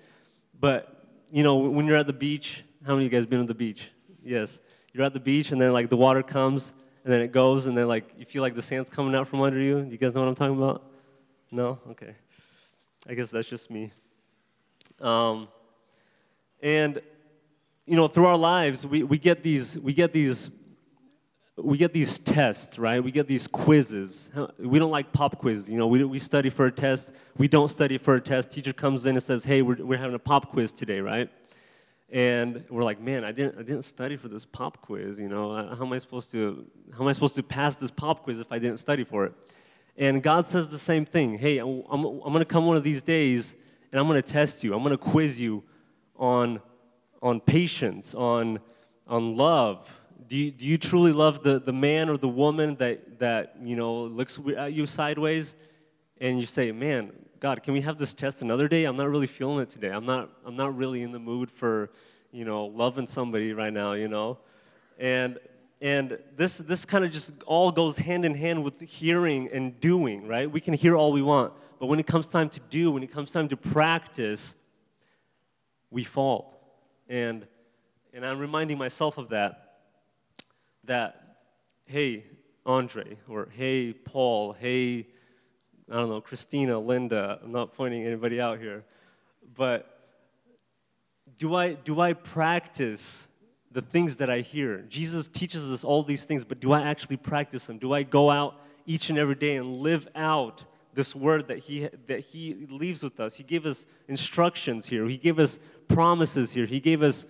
But, 0.59 1.05
you 1.31 1.43
know, 1.43 1.55
when 1.55 1.85
you're 1.85 1.97
at 1.97 2.07
the 2.07 2.13
beach, 2.13 2.63
how 2.85 2.93
many 2.93 3.05
of 3.05 3.11
you 3.11 3.17
guys 3.17 3.25
been 3.25 3.39
on 3.39 3.45
the 3.45 3.53
beach? 3.53 3.91
Yes. 4.23 4.61
You're 4.93 5.05
at 5.05 5.13
the 5.13 5.19
beach 5.19 5.51
and 5.51 5.59
then 5.59 5.73
like 5.73 5.89
the 5.89 5.97
water 5.97 6.23
comes 6.23 6.73
and 7.03 7.13
then 7.13 7.21
it 7.21 7.31
goes, 7.31 7.67
and 7.67 7.77
then 7.77 7.87
like 7.87 8.13
you 8.17 8.25
feel 8.25 8.41
like 8.41 8.53
the 8.53 8.61
sand's 8.61 8.89
coming 8.89 9.15
out 9.15 9.29
from 9.29 9.41
under 9.41 9.59
you. 9.59 9.79
You 9.89 9.97
guys 9.97 10.13
know 10.13 10.21
what 10.21 10.27
I'm 10.27 10.35
talking 10.35 10.57
about? 10.57 10.83
No? 11.51 11.79
Okay. 11.91 12.15
I 13.07 13.13
guess 13.13 13.31
that's 13.31 13.47
just 13.47 13.69
me. 13.69 13.91
Um, 14.99 15.47
and 16.61 17.01
you 17.85 17.95
know, 17.95 18.07
through 18.07 18.25
our 18.25 18.37
lives, 18.37 18.85
we, 18.85 19.03
we 19.03 19.17
get 19.17 19.43
these 19.43 19.79
we 19.79 19.93
get 19.93 20.11
these 20.11 20.51
we 21.55 21.77
get 21.77 21.93
these 21.93 22.19
tests, 22.19 22.77
right? 22.77 23.03
We 23.03 23.11
get 23.11 23.27
these 23.27 23.47
quizzes. 23.47 24.29
We 24.59 24.77
don't 24.77 24.91
like 24.91 25.11
pop 25.11 25.39
quiz. 25.39 25.67
You 25.67 25.77
know, 25.77 25.87
we, 25.87 26.03
we 26.03 26.19
study 26.19 26.51
for 26.51 26.67
a 26.67 26.71
test. 26.71 27.13
We 27.37 27.47
don't 27.47 27.69
study 27.69 27.97
for 27.97 28.15
a 28.15 28.21
test. 28.21 28.51
Teacher 28.51 28.73
comes 28.73 29.07
in 29.07 29.15
and 29.15 29.23
says, 29.23 29.43
hey, 29.43 29.63
we're, 29.63 29.83
we're 29.83 29.97
having 29.97 30.13
a 30.13 30.19
pop 30.19 30.51
quiz 30.51 30.71
today, 30.71 31.01
right? 31.01 31.31
and 32.09 32.63
we're 32.69 32.83
like, 32.83 33.01
man, 33.01 33.23
I 33.23 33.31
didn't, 33.31 33.59
I 33.59 33.63
didn't 33.63 33.83
study 33.83 34.15
for 34.15 34.29
this 34.29 34.45
pop 34.45 34.81
quiz. 34.81 35.19
You 35.19 35.27
know, 35.27 35.53
how 35.53 35.85
am 35.85 35.91
I 35.91 35.97
supposed 35.97 36.31
to, 36.31 36.65
how 36.93 37.01
am 37.01 37.07
I 37.07 37.11
supposed 37.11 37.35
to 37.35 37.43
pass 37.43 37.75
this 37.75 37.91
pop 37.91 38.23
quiz 38.23 38.39
if 38.39 38.51
I 38.51 38.59
didn't 38.59 38.77
study 38.77 39.03
for 39.03 39.25
it? 39.25 39.33
And 39.97 40.21
God 40.21 40.45
says 40.45 40.69
the 40.69 40.77
same 40.77 41.05
thing. 41.05 41.39
Hey, 41.39 41.57
I'm, 41.57 41.83
I'm, 41.89 42.01
going 42.03 42.39
to 42.39 42.45
come 42.45 42.67
one 42.67 42.77
of 42.77 42.83
these 42.83 43.01
days, 43.01 43.55
and 43.91 43.99
I'm 43.99 44.07
going 44.07 44.21
to 44.21 44.31
test 44.31 44.63
you. 44.63 44.75
I'm 44.75 44.83
going 44.83 44.91
to 44.91 44.97
quiz 44.97 45.41
you 45.41 45.63
on, 46.15 46.61
on 47.21 47.39
patience, 47.39 48.13
on, 48.13 48.59
on 49.07 49.35
love. 49.35 50.01
Do 50.27 50.37
you, 50.37 50.51
do 50.51 50.65
you 50.65 50.77
truly 50.77 51.11
love 51.11 51.41
the, 51.41 51.59
the 51.59 51.73
man 51.73 52.09
or 52.09 52.17
the 52.17 52.27
woman 52.27 52.75
that, 52.75 53.17
that 53.19 53.55
you 53.61 53.75
know 53.75 54.03
looks 54.03 54.39
at 54.55 54.73
you 54.73 54.85
sideways, 54.85 55.55
and 56.21 56.39
you 56.39 56.45
say, 56.45 56.71
man, 56.71 57.11
God, 57.39 57.63
can 57.63 57.73
we 57.73 57.81
have 57.81 57.97
this 57.97 58.13
test 58.13 58.41
another 58.41 58.67
day? 58.67 58.83
I'm 58.83 58.97
not 58.97 59.09
really 59.09 59.27
feeling 59.27 59.61
it 59.61 59.69
today. 59.69 59.89
I'm 59.89 60.05
not, 60.05 60.29
I'm 60.45 60.55
not 60.55 60.75
really 60.75 61.01
in 61.01 61.11
the 61.11 61.19
mood 61.19 61.49
for, 61.49 61.89
you 62.31 62.45
know, 62.45 62.65
loving 62.65 63.07
somebody 63.07 63.53
right 63.53 63.73
now, 63.73 63.93
you 63.93 64.07
know? 64.07 64.39
And, 64.99 65.39
and 65.81 66.17
this, 66.35 66.57
this 66.57 66.85
kind 66.85 67.05
of 67.05 67.11
just 67.11 67.43
all 67.43 67.71
goes 67.71 67.97
hand 67.97 68.25
in 68.25 68.33
hand 68.33 68.63
with 68.63 68.81
hearing 68.81 69.49
and 69.51 69.79
doing, 69.79 70.27
right? 70.27 70.49
We 70.49 70.59
can 70.59 70.73
hear 70.73 70.95
all 70.95 71.11
we 71.11 71.21
want, 71.21 71.53
but 71.79 71.85
when 71.85 71.99
it 71.99 72.07
comes 72.07 72.27
time 72.27 72.49
to 72.49 72.59
do, 72.69 72.91
when 72.91 73.03
it 73.03 73.11
comes 73.11 73.31
time 73.31 73.47
to 73.49 73.57
practice, 73.57 74.55
we 75.91 76.03
fall. 76.03 76.59
And, 77.07 77.45
and 78.13 78.25
I'm 78.25 78.39
reminding 78.39 78.77
myself 78.77 79.17
of 79.17 79.29
that, 79.29 79.79
that, 80.85 81.37
hey, 81.85 82.25
Andre, 82.65 83.17
or 83.27 83.49
hey, 83.55 83.93
Paul, 83.93 84.53
hey, 84.53 85.07
I 85.89 85.95
don't 85.95 86.09
know, 86.09 86.21
Christina, 86.21 86.79
Linda, 86.79 87.39
I'm 87.43 87.51
not 87.51 87.73
pointing 87.73 88.03
anybody 88.03 88.41
out 88.41 88.59
here, 88.59 88.83
but 89.55 89.93
do 91.37 91.55
I, 91.55 91.73
do 91.73 92.01
I 92.01 92.13
practice 92.13 93.27
the 93.77 93.83
things 93.83 94.17
that 94.17 94.27
I 94.27 94.39
hear? 94.39 94.79
Jesus 94.89 95.27
teaches 95.27 95.71
us 95.71 95.83
all 95.83 96.01
these 96.01 96.25
things, 96.25 96.43
but 96.43 96.59
do 96.59 96.71
I 96.71 96.81
actually 96.81 97.17
practice 97.17 97.67
them? 97.67 97.77
Do 97.77 97.93
I 97.93 98.01
go 98.01 98.31
out 98.31 98.59
each 98.87 99.11
and 99.11 99.19
every 99.19 99.35
day 99.35 99.55
and 99.57 99.77
live 99.77 100.07
out 100.15 100.65
this 100.95 101.15
word 101.15 101.47
that 101.49 101.59
he, 101.59 101.87
that 102.07 102.21
he 102.21 102.65
leaves 102.71 103.03
with 103.03 103.19
us? 103.19 103.35
He 103.35 103.43
gave 103.43 103.67
us 103.67 103.85
instructions 104.07 104.87
here, 104.87 105.05
He 105.05 105.17
gave 105.17 105.37
us 105.37 105.59
promises 105.87 106.53
here, 106.53 106.65
He 106.65 106.79
gave 106.79 107.03
us, 107.03 107.27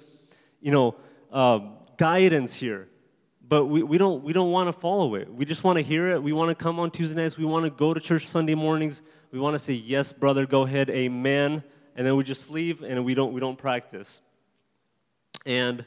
you 0.62 0.72
know, 0.72 0.96
uh, 1.34 1.60
guidance 1.98 2.54
here 2.54 2.88
but 3.50 3.66
we, 3.66 3.82
we 3.82 3.98
don't, 3.98 4.24
we 4.24 4.34
don't 4.34 4.51
want 4.51 4.68
to 4.68 4.74
follow 4.74 5.16
it. 5.16 5.34
We 5.34 5.46
just 5.46 5.63
want 5.63 5.77
to 5.77 5.82
hear 5.82 6.10
it. 6.12 6.22
We 6.22 6.34
want 6.34 6.50
to 6.50 6.56
come 6.62 6.82
on 6.82 6.92
Tuesday 6.92 7.24
nights. 7.24 7.38
We 7.38 7.46
want 7.46 7.63
to 7.63 7.70
go 7.70 7.94
to 7.94 8.00
church 8.01 8.27
Sunday 8.27 8.56
mornings. 8.56 9.01
We 9.32 9.39
want 9.39 9.54
to 9.54 9.60
say, 9.60 9.72
yes, 9.72 10.12
brother, 10.12 10.46
go 10.46 10.63
ahead, 10.63 10.89
amen. 10.89 11.63
And 11.96 12.06
then 12.06 12.18
we 12.18 12.25
just 12.25 12.50
leave 12.50 12.84
and 12.84 13.06
we 13.06 13.13
don't, 13.13 13.32
we 13.32 13.39
don't 13.39 13.58
practice. 13.58 14.22
And 15.46 15.86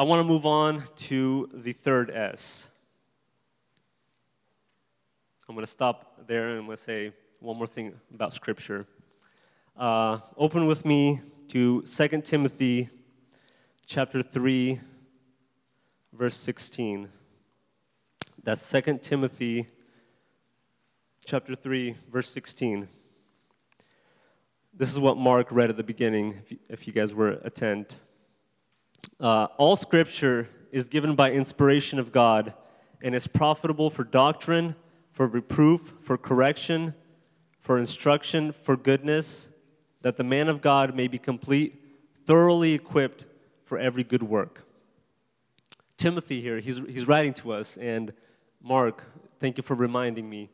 I 0.00 0.02
want 0.02 0.20
to 0.20 0.24
move 0.24 0.46
on 0.46 0.82
to 1.10 1.50
the 1.52 1.72
third 1.72 2.10
S. 2.10 2.68
I'm 5.46 5.54
going 5.54 5.66
to 5.66 5.70
stop 5.70 6.26
there 6.26 6.48
and 6.48 6.60
I'm 6.60 6.64
going 6.64 6.78
to 6.78 6.82
say 6.82 7.12
one 7.38 7.58
more 7.58 7.66
thing 7.66 7.92
about 8.14 8.32
Scripture. 8.32 8.86
Uh, 9.76 10.20
open 10.38 10.66
with 10.66 10.86
me 10.86 11.20
to 11.48 11.82
2 11.82 12.22
Timothy 12.22 12.88
chapter 13.84 14.22
3 14.22 14.80
verse 16.14 16.34
16. 16.34 17.10
That's 18.42 18.70
2 18.70 19.00
Timothy 19.02 19.66
chapter 21.26 21.54
3, 21.54 21.94
verse 22.10 22.30
16. 22.30 22.88
This 24.72 24.90
is 24.90 24.98
what 24.98 25.18
Mark 25.18 25.48
read 25.52 25.68
at 25.68 25.76
the 25.76 25.82
beginning, 25.82 26.36
if 26.42 26.52
you, 26.52 26.58
if 26.70 26.86
you 26.86 26.94
guys 26.94 27.14
were 27.14 27.32
attend. 27.44 27.96
Uh, 29.20 29.48
All 29.58 29.76
scripture 29.76 30.48
is 30.72 30.88
given 30.88 31.14
by 31.14 31.32
inspiration 31.32 31.98
of 31.98 32.10
God 32.10 32.54
and 33.02 33.14
is 33.14 33.26
profitable 33.26 33.90
for 33.90 34.02
doctrine, 34.02 34.74
for 35.12 35.26
reproof, 35.26 35.94
for 36.00 36.16
correction, 36.16 36.94
for 37.58 37.76
instruction, 37.76 38.50
for 38.50 38.78
goodness, 38.78 39.50
that 40.00 40.16
the 40.16 40.24
man 40.24 40.48
of 40.48 40.62
God 40.62 40.96
may 40.96 41.06
be 41.06 41.18
complete, 41.18 41.82
thoroughly 42.24 42.72
equipped 42.72 43.26
for 43.64 43.78
every 43.78 44.04
good 44.04 44.22
work. 44.22 44.66
Timothy 45.98 46.40
here, 46.40 46.58
he's, 46.58 46.78
he's 46.88 47.06
writing 47.06 47.34
to 47.34 47.52
us, 47.52 47.76
and 47.76 48.14
Mark, 48.62 49.04
thank 49.38 49.58
you 49.58 49.62
for 49.62 49.74
reminding 49.74 50.30
me. 50.30 50.48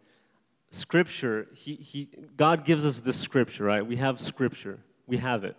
Scripture, 0.72 1.46
he, 1.54 1.76
he, 1.76 2.08
God 2.36 2.64
gives 2.64 2.84
us 2.84 3.00
this 3.00 3.16
scripture, 3.16 3.62
right? 3.62 3.86
We 3.86 3.94
have 3.96 4.20
scripture, 4.20 4.80
we 5.06 5.18
have 5.18 5.44
it. 5.44 5.56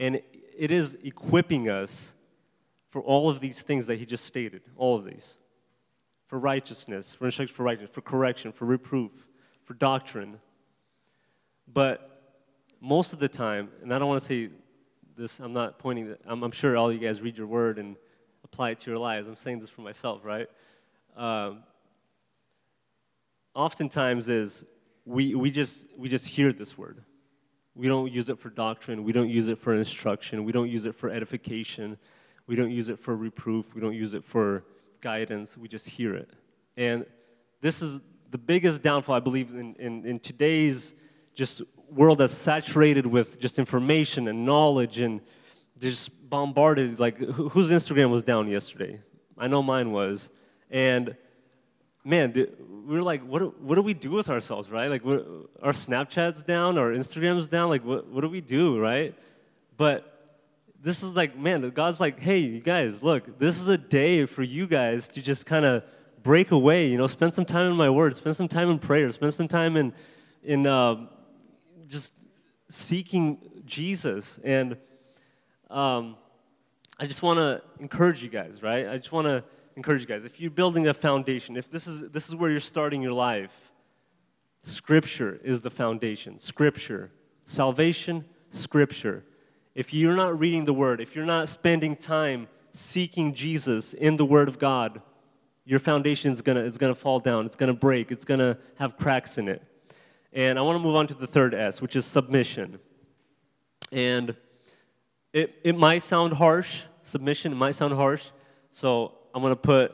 And 0.00 0.20
it 0.56 0.70
is 0.70 0.96
equipping 1.02 1.68
us 1.68 2.14
for 2.88 3.02
all 3.02 3.28
of 3.28 3.40
these 3.40 3.62
things 3.62 3.86
that 3.86 3.98
he 3.98 4.06
just 4.06 4.24
stated, 4.24 4.62
all 4.76 4.96
of 4.96 5.04
these. 5.04 5.36
For 6.26 6.38
righteousness, 6.38 7.14
for 7.14 7.26
instruction 7.26 7.54
for 7.54 7.62
righteousness, 7.62 7.94
for 7.94 8.00
correction, 8.00 8.52
for 8.52 8.64
reproof, 8.64 9.28
for 9.64 9.74
doctrine. 9.74 10.40
But 11.72 12.34
most 12.80 13.12
of 13.12 13.18
the 13.18 13.28
time, 13.28 13.68
and 13.82 13.92
I 13.92 13.98
don't 13.98 14.08
want 14.08 14.20
to 14.20 14.26
say 14.26 14.50
this, 15.16 15.40
I'm 15.40 15.52
not 15.52 15.78
pointing, 15.78 16.14
I'm, 16.24 16.42
I'm, 16.42 16.50
sure 16.50 16.76
all 16.76 16.92
you 16.92 16.98
guys 16.98 17.22
read 17.22 17.36
your 17.36 17.46
word 17.46 17.78
and 17.78 17.96
apply 18.44 18.70
it 18.70 18.78
to 18.80 18.90
your 18.90 18.98
lives. 18.98 19.28
I'm 19.28 19.36
saying 19.36 19.60
this 19.60 19.70
for 19.70 19.82
myself, 19.82 20.24
right? 20.24 20.48
Um, 21.16 21.62
oftentimes 23.54 24.28
is 24.28 24.64
we, 25.04 25.34
we, 25.34 25.50
just, 25.50 25.86
we 25.96 26.08
just 26.08 26.26
hear 26.26 26.52
this 26.52 26.76
word. 26.76 27.02
We 27.76 27.88
don't 27.88 28.10
use 28.10 28.30
it 28.30 28.38
for 28.38 28.48
doctrine. 28.48 29.04
We 29.04 29.12
don't 29.12 29.28
use 29.28 29.48
it 29.48 29.58
for 29.58 29.74
instruction. 29.74 30.44
We 30.44 30.52
don't 30.52 30.70
use 30.70 30.86
it 30.86 30.94
for 30.94 31.10
edification. 31.10 31.98
We 32.46 32.56
don't 32.56 32.70
use 32.70 32.88
it 32.88 32.98
for 32.98 33.14
reproof. 33.14 33.74
We 33.74 33.80
don't 33.82 33.94
use 33.94 34.14
it 34.14 34.24
for 34.24 34.64
guidance. 35.02 35.58
We 35.58 35.68
just 35.68 35.88
hear 35.88 36.14
it. 36.14 36.30
And 36.76 37.04
this 37.60 37.82
is 37.82 38.00
the 38.30 38.38
biggest 38.38 38.82
downfall, 38.82 39.14
I 39.14 39.20
believe, 39.20 39.50
in, 39.50 39.74
in, 39.74 40.06
in 40.06 40.18
today's 40.18 40.94
just 41.34 41.62
world 41.90 42.18
that's 42.18 42.32
saturated 42.32 43.06
with 43.06 43.38
just 43.38 43.58
information 43.58 44.28
and 44.28 44.46
knowledge 44.46 44.98
and 44.98 45.20
just 45.78 46.28
bombarded. 46.30 46.98
Like, 46.98 47.18
whose 47.18 47.70
Instagram 47.70 48.10
was 48.10 48.22
down 48.22 48.48
yesterday? 48.48 49.00
I 49.36 49.48
know 49.48 49.62
mine 49.62 49.92
was. 49.92 50.30
And 50.70 51.16
man, 52.06 52.32
we 52.86 52.96
are 52.96 53.02
like, 53.02 53.22
what, 53.22 53.60
what 53.60 53.74
do 53.74 53.82
we 53.82 53.92
do 53.92 54.12
with 54.12 54.30
ourselves, 54.30 54.70
right? 54.70 54.88
Like, 54.88 55.04
our 55.04 55.72
Snapchat's 55.72 56.44
down, 56.44 56.78
our 56.78 56.92
Instagram's 56.92 57.48
down. 57.48 57.68
Like, 57.68 57.84
what, 57.84 58.06
what 58.06 58.20
do 58.20 58.28
we 58.28 58.40
do, 58.40 58.80
right? 58.80 59.12
But 59.76 60.30
this 60.80 61.02
is 61.02 61.16
like, 61.16 61.36
man, 61.36 61.68
God's 61.70 61.98
like, 61.98 62.20
hey, 62.20 62.38
you 62.38 62.60
guys, 62.60 63.02
look, 63.02 63.40
this 63.40 63.60
is 63.60 63.66
a 63.66 63.76
day 63.76 64.24
for 64.24 64.44
you 64.44 64.68
guys 64.68 65.08
to 65.08 65.20
just 65.20 65.46
kind 65.46 65.64
of 65.64 65.82
break 66.22 66.52
away, 66.52 66.86
you 66.86 66.96
know, 66.96 67.08
spend 67.08 67.34
some 67.34 67.44
time 67.44 67.68
in 67.68 67.76
my 67.76 67.90
word, 67.90 68.14
spend 68.14 68.36
some 68.36 68.48
time 68.48 68.70
in 68.70 68.78
prayer, 68.78 69.10
spend 69.10 69.34
some 69.34 69.48
time 69.48 69.76
in, 69.76 69.92
in 70.44 70.64
uh, 70.64 71.06
just 71.88 72.12
seeking 72.68 73.38
Jesus. 73.64 74.38
And 74.44 74.76
um, 75.70 76.16
I 77.00 77.06
just 77.06 77.24
want 77.24 77.38
to 77.38 77.62
encourage 77.80 78.22
you 78.22 78.28
guys, 78.28 78.62
right? 78.62 78.88
I 78.88 78.96
just 78.96 79.10
want 79.10 79.26
to 79.26 79.42
encourage 79.76 80.00
you 80.00 80.06
guys. 80.06 80.24
If 80.24 80.40
you're 80.40 80.50
building 80.50 80.88
a 80.88 80.94
foundation, 80.94 81.56
if 81.56 81.70
this 81.70 81.86
is, 81.86 82.10
this 82.10 82.28
is 82.28 82.34
where 82.34 82.50
you're 82.50 82.60
starting 82.60 83.02
your 83.02 83.12
life, 83.12 83.72
Scripture 84.62 85.38
is 85.44 85.60
the 85.60 85.70
foundation. 85.70 86.38
Scripture. 86.38 87.12
Salvation, 87.44 88.24
Scripture. 88.50 89.22
If 89.74 89.94
you're 89.94 90.16
not 90.16 90.38
reading 90.38 90.64
the 90.64 90.72
Word, 90.72 91.00
if 91.00 91.14
you're 91.14 91.26
not 91.26 91.48
spending 91.48 91.94
time 91.94 92.48
seeking 92.72 93.32
Jesus 93.32 93.94
in 93.94 94.16
the 94.16 94.24
Word 94.24 94.48
of 94.48 94.58
God, 94.58 95.02
your 95.64 95.78
foundation 95.78 96.32
is 96.32 96.42
gonna, 96.42 96.60
is 96.60 96.78
gonna 96.78 96.94
fall 96.94 97.20
down. 97.20 97.46
It's 97.46 97.56
gonna 97.56 97.74
break. 97.74 98.10
It's 98.10 98.24
gonna 98.24 98.58
have 98.76 98.96
cracks 98.96 99.38
in 99.38 99.48
it. 99.48 99.62
And 100.32 100.58
I 100.58 100.62
wanna 100.62 100.78
move 100.78 100.96
on 100.96 101.06
to 101.08 101.14
the 101.14 101.26
third 101.26 101.54
S, 101.54 101.82
which 101.82 101.94
is 101.94 102.04
submission. 102.04 102.80
And 103.92 104.34
it, 105.32 105.54
it 105.62 105.76
might 105.76 106.02
sound 106.02 106.32
harsh, 106.32 106.84
submission, 107.02 107.52
it 107.52 107.56
might 107.56 107.74
sound 107.74 107.94
harsh. 107.94 108.30
So 108.70 109.12
I'm 109.36 109.42
gonna 109.42 109.54
put, 109.54 109.92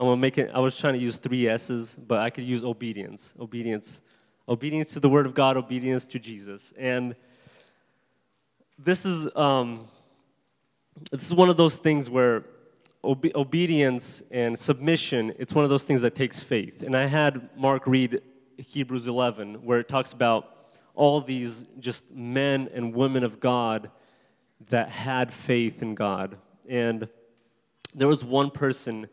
I'm 0.00 0.06
gonna 0.06 0.16
make 0.16 0.38
it, 0.38 0.50
I 0.54 0.60
was 0.60 0.78
trying 0.78 0.94
to 0.94 0.98
use 0.98 1.18
three 1.18 1.46
S's, 1.46 1.94
but 1.94 2.20
I 2.20 2.30
could 2.30 2.44
use 2.44 2.64
obedience. 2.64 3.34
Obedience. 3.38 4.00
Obedience 4.48 4.94
to 4.94 5.00
the 5.00 5.10
Word 5.10 5.26
of 5.26 5.34
God, 5.34 5.58
obedience 5.58 6.06
to 6.06 6.18
Jesus. 6.18 6.72
And 6.78 7.14
this 8.78 9.04
is 9.04 9.28
um, 9.36 9.86
this 11.10 11.26
is 11.26 11.34
one 11.34 11.50
of 11.50 11.58
those 11.58 11.76
things 11.76 12.08
where 12.08 12.46
obe- 13.04 13.34
obedience 13.34 14.22
and 14.30 14.58
submission 14.58 15.34
it's 15.38 15.54
one 15.54 15.64
of 15.64 15.70
those 15.70 15.84
things 15.84 16.00
that 16.00 16.16
takes 16.16 16.42
faith 16.42 16.82
and 16.82 16.96
i 16.96 17.06
had 17.06 17.48
mark 17.56 17.86
read 17.86 18.20
hebrews 18.56 19.06
11 19.06 19.54
where 19.64 19.78
it 19.78 19.88
talks 19.88 20.12
about 20.12 20.72
all 20.96 21.20
these 21.20 21.64
just 21.78 22.10
men 22.12 22.68
and 22.74 22.92
women 22.92 23.22
of 23.22 23.38
god 23.38 23.90
that 24.68 24.88
had 24.88 25.32
faith 25.32 25.80
in 25.80 25.94
god 25.94 26.36
and 26.68 27.08
there 27.94 28.08
was 28.08 28.24
one 28.24 28.50
person 28.50 29.08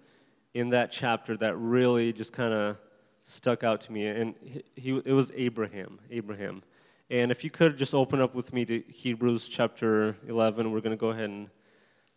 in 0.53 0.69
that 0.69 0.91
chapter 0.91 1.35
that 1.37 1.55
really 1.57 2.13
just 2.13 2.33
kind 2.33 2.53
of 2.53 2.77
stuck 3.23 3.63
out 3.63 3.81
to 3.81 3.91
me 3.91 4.07
and 4.07 4.35
he, 4.41 4.63
he, 4.75 5.01
it 5.03 5.13
was 5.13 5.31
abraham 5.35 5.99
abraham 6.11 6.61
and 7.09 7.31
if 7.31 7.43
you 7.43 7.51
could 7.51 7.77
just 7.77 7.93
open 7.93 8.19
up 8.19 8.33
with 8.33 8.51
me 8.51 8.65
to 8.65 8.83
Hebrews 8.87 9.47
chapter 9.47 10.15
11, 10.27 10.71
we're 10.71 10.81
going 10.81 10.97
to 10.97 10.99
go 10.99 11.09
ahead 11.09 11.29
and 11.29 11.49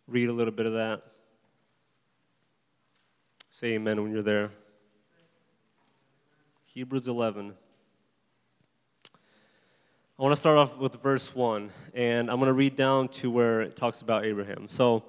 read 0.07 0.29
a 0.29 0.33
little 0.33 0.53
bit 0.53 0.65
of 0.65 0.73
that. 0.73 1.03
Say 3.51 3.73
amen 3.73 4.01
when 4.01 4.11
you're 4.11 4.23
there. 4.23 4.49
Hebrews 6.65 7.07
11. 7.07 7.53
I 10.17 10.23
want 10.23 10.33
to 10.33 10.39
start 10.39 10.57
off 10.57 10.75
with 10.77 10.95
verse 10.95 11.35
1, 11.35 11.69
and 11.93 12.31
I'm 12.31 12.37
going 12.37 12.47
to 12.47 12.53
read 12.53 12.75
down 12.75 13.09
to 13.09 13.29
where 13.29 13.61
it 13.61 13.75
talks 13.75 14.01
about 14.01 14.25
Abraham. 14.25 14.67
So, 14.69 15.03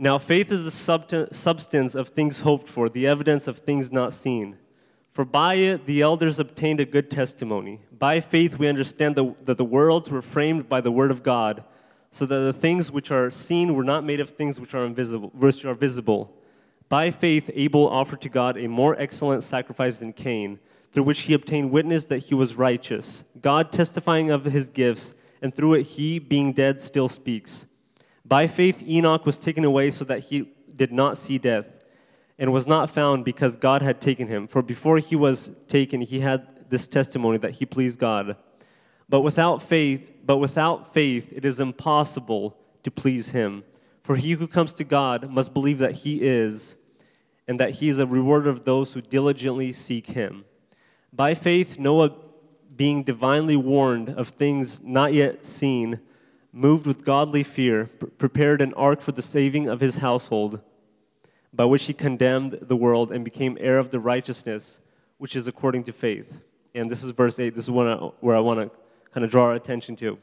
now 0.00 0.16
faith 0.16 0.50
is 0.50 0.64
the 0.64 1.28
substance 1.30 1.94
of 1.94 2.08
things 2.08 2.40
hoped 2.40 2.68
for, 2.68 2.88
the 2.88 3.06
evidence 3.06 3.46
of 3.46 3.58
things 3.58 3.92
not 3.92 4.14
seen. 4.14 4.56
For 5.12 5.26
by 5.26 5.54
it 5.56 5.84
the 5.84 6.00
elders 6.00 6.38
obtained 6.38 6.80
a 6.80 6.86
good 6.86 7.10
testimony. 7.10 7.80
By 7.92 8.20
faith 8.20 8.58
we 8.58 8.66
understand 8.66 9.14
the, 9.14 9.34
that 9.44 9.58
the 9.58 9.64
worlds 9.64 10.10
were 10.10 10.22
framed 10.22 10.70
by 10.70 10.80
the 10.80 10.90
word 10.90 11.10
of 11.10 11.22
God, 11.22 11.64
so 12.10 12.24
that 12.24 12.38
the 12.38 12.54
things 12.54 12.90
which 12.90 13.10
are 13.10 13.28
seen 13.28 13.74
were 13.74 13.84
not 13.84 14.02
made 14.02 14.20
of 14.20 14.30
things 14.30 14.58
which 14.58 14.72
are 14.72 14.86
invisible, 14.86 15.28
which 15.34 15.66
are 15.66 15.74
visible. 15.74 16.34
By 16.88 17.10
faith 17.10 17.50
Abel 17.52 17.86
offered 17.86 18.22
to 18.22 18.30
God 18.30 18.56
a 18.56 18.68
more 18.68 18.98
excellent 18.98 19.44
sacrifice 19.44 19.98
than 19.98 20.14
Cain, 20.14 20.60
through 20.92 21.02
which 21.02 21.20
he 21.20 21.34
obtained 21.34 21.72
witness 21.72 22.06
that 22.06 22.24
he 22.24 22.34
was 22.34 22.56
righteous, 22.56 23.24
God 23.42 23.70
testifying 23.70 24.30
of 24.30 24.46
his 24.46 24.70
gifts, 24.70 25.12
and 25.42 25.54
through 25.54 25.74
it 25.74 25.82
he, 25.82 26.18
being 26.18 26.54
dead, 26.54 26.80
still 26.80 27.10
speaks. 27.10 27.66
By 28.30 28.46
faith 28.46 28.80
Enoch 28.86 29.26
was 29.26 29.38
taken 29.38 29.64
away 29.64 29.90
so 29.90 30.04
that 30.04 30.20
he 30.20 30.52
did 30.76 30.92
not 30.92 31.18
see 31.18 31.36
death 31.36 31.68
and 32.38 32.52
was 32.52 32.64
not 32.64 32.88
found 32.88 33.24
because 33.24 33.56
God 33.56 33.82
had 33.82 34.00
taken 34.00 34.28
him. 34.28 34.46
For 34.46 34.62
before 34.62 34.98
he 34.98 35.16
was 35.16 35.50
taken, 35.66 36.00
he 36.00 36.20
had 36.20 36.70
this 36.70 36.86
testimony 36.86 37.38
that 37.38 37.56
he 37.56 37.66
pleased 37.66 37.98
God. 37.98 38.36
But 39.08 39.22
without 39.22 39.60
faith, 39.60 40.08
but 40.24 40.36
without 40.36 40.94
faith, 40.94 41.32
it 41.32 41.44
is 41.44 41.58
impossible 41.58 42.56
to 42.84 42.90
please 42.92 43.30
him. 43.30 43.64
For 44.04 44.14
he 44.14 44.32
who 44.32 44.46
comes 44.46 44.74
to 44.74 44.84
God 44.84 45.28
must 45.28 45.52
believe 45.52 45.80
that 45.80 45.96
he 45.96 46.22
is, 46.22 46.76
and 47.48 47.58
that 47.58 47.74
he 47.74 47.88
is 47.88 47.98
a 47.98 48.06
rewarder 48.06 48.48
of 48.48 48.64
those 48.64 48.92
who 48.92 49.00
diligently 49.00 49.72
seek 49.72 50.06
him. 50.06 50.44
By 51.12 51.34
faith, 51.34 51.80
Noah, 51.80 52.14
being 52.76 53.02
divinely 53.02 53.56
warned 53.56 54.08
of 54.10 54.28
things 54.28 54.80
not 54.84 55.12
yet 55.12 55.44
seen, 55.44 55.98
moved 56.52 56.86
with 56.86 57.04
godly 57.04 57.42
fear, 57.42 57.86
prepared 58.18 58.60
an 58.60 58.72
ark 58.74 59.00
for 59.00 59.12
the 59.12 59.22
saving 59.22 59.68
of 59.68 59.80
his 59.80 59.98
household 59.98 60.60
by 61.52 61.64
which 61.64 61.86
he 61.86 61.92
condemned 61.92 62.58
the 62.62 62.76
world 62.76 63.10
and 63.10 63.24
became 63.24 63.56
heir 63.60 63.78
of 63.78 63.90
the 63.90 64.00
righteousness 64.00 64.80
which 65.18 65.36
is 65.36 65.46
according 65.46 65.84
to 65.84 65.92
faith. 65.92 66.40
And 66.74 66.88
this 66.88 67.02
is 67.02 67.10
verse 67.10 67.38
8. 67.38 67.54
This 67.54 67.68
is 67.68 67.70
I, 67.70 67.94
where 68.20 68.36
I 68.36 68.40
want 68.40 68.60
to 68.60 68.70
kind 69.12 69.24
of 69.24 69.30
draw 69.30 69.44
our 69.44 69.54
attention 69.54 69.96
to. 69.96 70.18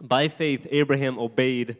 By 0.00 0.28
faith, 0.28 0.66
Abraham 0.70 1.18
obeyed 1.18 1.76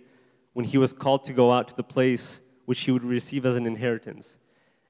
when 0.53 0.65
he 0.65 0.79
was 0.79 0.93
called 0.93 1.25
to 1.25 1.33
go 1.33 1.53
out 1.53 1.69
to 1.69 1.77
the 1.77 1.83
place 1.83 2.41
which 2.65 2.81
he 2.83 2.91
would 2.91 3.05
receive 3.05 3.45
as 3.45 3.57
an 3.57 3.67
inheritance. 3.67 4.39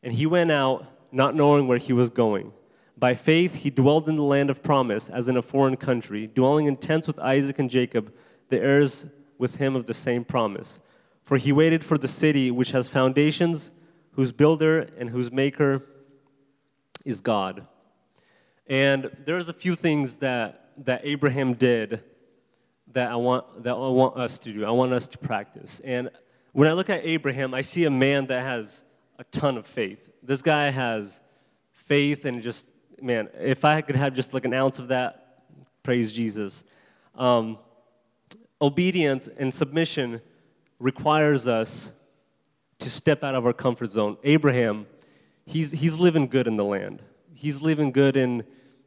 And 0.03 0.13
he 0.13 0.27
went 0.27 0.51
out 0.51 0.87
not 1.11 1.35
knowing 1.35 1.67
where 1.67 1.79
he 1.79 1.93
was 1.93 2.11
going. 2.11 2.53
By 2.97 3.15
faith, 3.15 3.57
he 3.57 3.71
dwelled 3.71 4.09
in 4.09 4.17
the 4.17 4.23
land 4.23 4.51
of 4.51 4.63
promise 4.63 5.09
as 5.09 5.29
in 5.29 5.37
a 5.37 5.43
foreign 5.43 5.77
country, 5.77 6.27
dwelling 6.27 6.67
in 6.67 6.77
tents 6.77 7.07
with 7.07 7.19
Isaac 7.19 7.59
and 7.59 7.71
Jacob, 7.71 8.13
the 8.53 8.61
heirs 8.61 9.07
with 9.39 9.57
him 9.57 9.75
of 9.75 9.87
the 9.87 9.95
same 9.95 10.25
promise. 10.25 10.79
For 11.25 11.37
he 11.37 11.51
waited 11.51 11.83
for 11.85 11.99
the 11.99 12.07
city 12.07 12.51
which 12.51 12.71
has 12.71 12.87
foundations, 12.87 13.73
whose 14.13 14.31
builder 14.31 14.89
and 14.99 15.11
whose 15.11 15.33
maker 15.33 15.83
is 17.05 17.21
God. 17.21 17.67
And 18.69 19.11
there's 19.25 19.49
a 19.49 19.53
few 19.53 19.75
things 19.75 20.19
that, 20.19 20.71
that 20.85 21.01
Abraham 21.03 21.55
did 21.55 22.05
that 22.93 23.11
I, 23.11 23.17
want, 23.17 23.65
that 23.65 23.73
I 23.73 23.89
want 23.89 24.17
us 24.17 24.39
to 24.41 24.53
do. 24.53 24.65
I 24.65 24.71
want 24.71 24.93
us 24.93 25.09
to 25.09 25.19
practice. 25.19 25.81
And 25.83 26.11
when 26.53 26.69
I 26.69 26.73
look 26.73 26.91
at 26.91 27.01
Abraham, 27.05 27.55
I 27.55 27.63
see 27.63 27.85
a 27.85 27.91
man 27.91 28.27
that 28.27 28.43
has 28.43 28.85
a 29.19 29.25
ton 29.25 29.57
of 29.57 29.67
faith. 29.67 30.11
This 30.23 30.43
guy 30.43 30.71
has 30.71 31.21
faith 31.73 32.27
and 32.27 32.43
just, 32.43 32.69
man, 33.01 33.29
if 33.41 33.65
I 33.65 33.81
could 33.81 33.97
have 33.97 34.13
just 34.15 34.35
like 34.35 34.45
an 34.45 34.53
ounce 34.53 34.79
of 34.79 34.89
that, 34.89 35.43
praise 35.83 36.13
Jesus. 36.13 36.65
Um, 37.15 37.59
obedience 38.63 39.29
and 39.37 39.53
submission 39.53 40.23
requires 40.79 41.49
us 41.49 41.93
to 42.79 42.89
step 42.89 43.25
out 43.25 43.35
of 43.35 43.45
our 43.45 43.53
comfort 43.53 43.91
zone. 43.91 44.17
Abraham, 44.23 44.87
he's, 45.45 45.73
he's 45.73 45.99
living 45.99 46.29
good 46.29 46.47
in 46.47 46.57
the 46.57 46.65
land. 46.65 47.03
He's 47.35 47.61
living 47.61 47.91
good 47.91 48.17
in, 48.17 48.45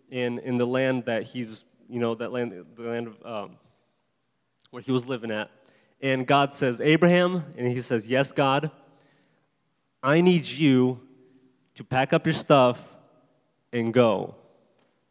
in, 0.09 0.39
in 0.39 0.57
the 0.57 0.65
land 0.65 1.05
that 1.05 1.23
he's, 1.23 1.65
you 1.89 1.99
know, 1.99 2.15
that 2.15 2.31
land, 2.31 2.53
the 2.75 2.81
land 2.81 3.07
of, 3.07 3.25
um, 3.25 3.57
where 4.71 4.81
he 4.81 4.91
was 4.91 5.05
living 5.05 5.29
at. 5.29 5.51
And 6.01 6.25
God 6.25 6.53
says, 6.53 6.79
Abraham, 6.81 7.43
and 7.57 7.67
he 7.67 7.81
says, 7.81 8.07
Yes, 8.07 8.31
God, 8.31 8.71
I 10.03 10.21
need 10.21 10.45
you 10.45 11.01
to 11.75 11.83
pack 11.83 12.13
up 12.13 12.25
your 12.25 12.33
stuff 12.33 12.95
and 13.73 13.93
go. 13.93 14.35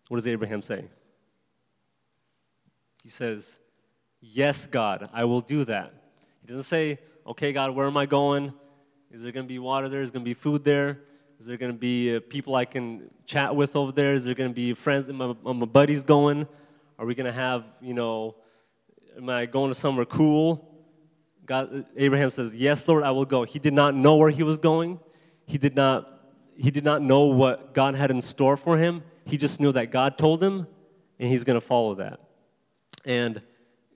What 0.09 0.19
does 0.19 0.27
Abraham 0.27 0.63
say? 0.63 0.85
He 3.03 3.09
says, 3.09 3.59
Yes, 4.27 4.67
God, 4.67 5.11
I 5.13 5.25
will 5.25 5.43
do 5.43 5.67
that. 5.67 5.93
He 6.41 6.47
doesn't 6.47 6.63
say, 6.63 6.99
Okay, 7.27 7.53
God, 7.53 7.75
where 7.75 7.87
am 7.87 7.97
I 7.97 8.07
going? 8.07 8.53
Is 9.11 9.23
there 9.23 9.33
going 9.33 9.45
to 9.45 9.49
be 9.49 9.59
water 9.59 9.89
there? 9.89 10.03
Is 10.03 10.11
there 10.11 10.15
going 10.15 10.25
to 10.25 10.31
be 10.31 10.35
food 10.35 10.65
there? 10.65 11.01
Is 11.39 11.47
there 11.47 11.57
going 11.57 11.73
to 11.73 11.79
be 11.79 12.17
uh, 12.17 12.21
people 12.29 12.55
I 12.55 12.65
can 12.65 13.11
chat 13.27 13.55
with 13.55 13.77
over 13.77 13.93
there? 13.93 14.15
Is 14.15 14.25
there 14.25 14.35
going 14.35 14.51
to 14.51 14.55
be 14.55 14.73
friends, 14.73 15.09
my, 15.09 15.35
my 15.43 15.67
buddies 15.67 16.05
going? 16.05 16.47
Are 16.99 17.07
we 17.07 17.15
going 17.15 17.27
to 17.27 17.33
have, 17.33 17.65
you 17.81 17.93
know, 17.93 18.37
am 19.17 19.29
I 19.29 19.47
going 19.47 19.71
to 19.71 19.75
somewhere 19.75 20.07
cool? 20.07 20.71
God, 21.45 21.85
Abraham 21.97 22.31
says, 22.31 22.55
Yes, 22.55 22.87
Lord, 22.89 23.03
I 23.03 23.11
will 23.11 23.27
go. 23.27 23.45
He 23.45 23.59
did 23.59 23.75
not 23.75 23.95
know 23.95 24.17
where 24.17 24.31
he 24.31 24.43
was 24.43 24.59
going. 24.59 25.01
He 25.47 25.59
did 25.59 25.77
not, 25.77 26.09
he 26.57 26.71
did 26.71 26.85
not 26.85 27.03
know 27.03 27.25
what 27.25 27.75
God 27.75 27.95
had 27.95 28.11
in 28.11 28.23
store 28.23 28.57
for 28.57 28.79
him. 28.79 29.03
He 29.27 29.37
just 29.37 29.61
knew 29.61 29.73
that 29.73 29.91
God 29.91 30.17
told 30.17 30.43
him, 30.43 30.67
and 31.19 31.29
he's 31.29 31.45
going 31.45 31.61
to 31.61 31.67
follow 31.67 31.95
that. 31.97 32.21
And 33.05 33.43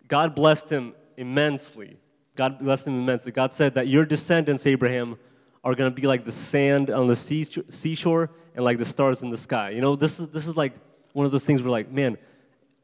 God 0.08 0.34
blessed 0.34 0.70
him 0.70 0.94
immensely. 1.16 1.98
God 2.34 2.58
blessed 2.58 2.86
him 2.86 2.98
immensely. 2.98 3.30
God 3.30 3.52
said 3.52 3.74
that 3.74 3.88
your 3.88 4.04
descendants, 4.04 4.66
Abraham, 4.66 5.18
are 5.62 5.74
going 5.74 5.90
to 5.90 5.94
be 5.94 6.06
like 6.06 6.24
the 6.24 6.32
sand 6.32 6.88
on 6.88 7.06
the 7.06 7.16
seashore 7.16 8.30
and 8.54 8.64
like 8.64 8.78
the 8.78 8.84
stars 8.84 9.22
in 9.22 9.30
the 9.30 9.38
sky. 9.38 9.70
You 9.70 9.80
know, 9.80 9.96
this 9.96 10.18
is, 10.18 10.28
this 10.28 10.46
is 10.46 10.56
like 10.56 10.72
one 11.12 11.26
of 11.26 11.32
those 11.32 11.44
things 11.44 11.62
where, 11.62 11.70
like, 11.70 11.90
man, 11.90 12.16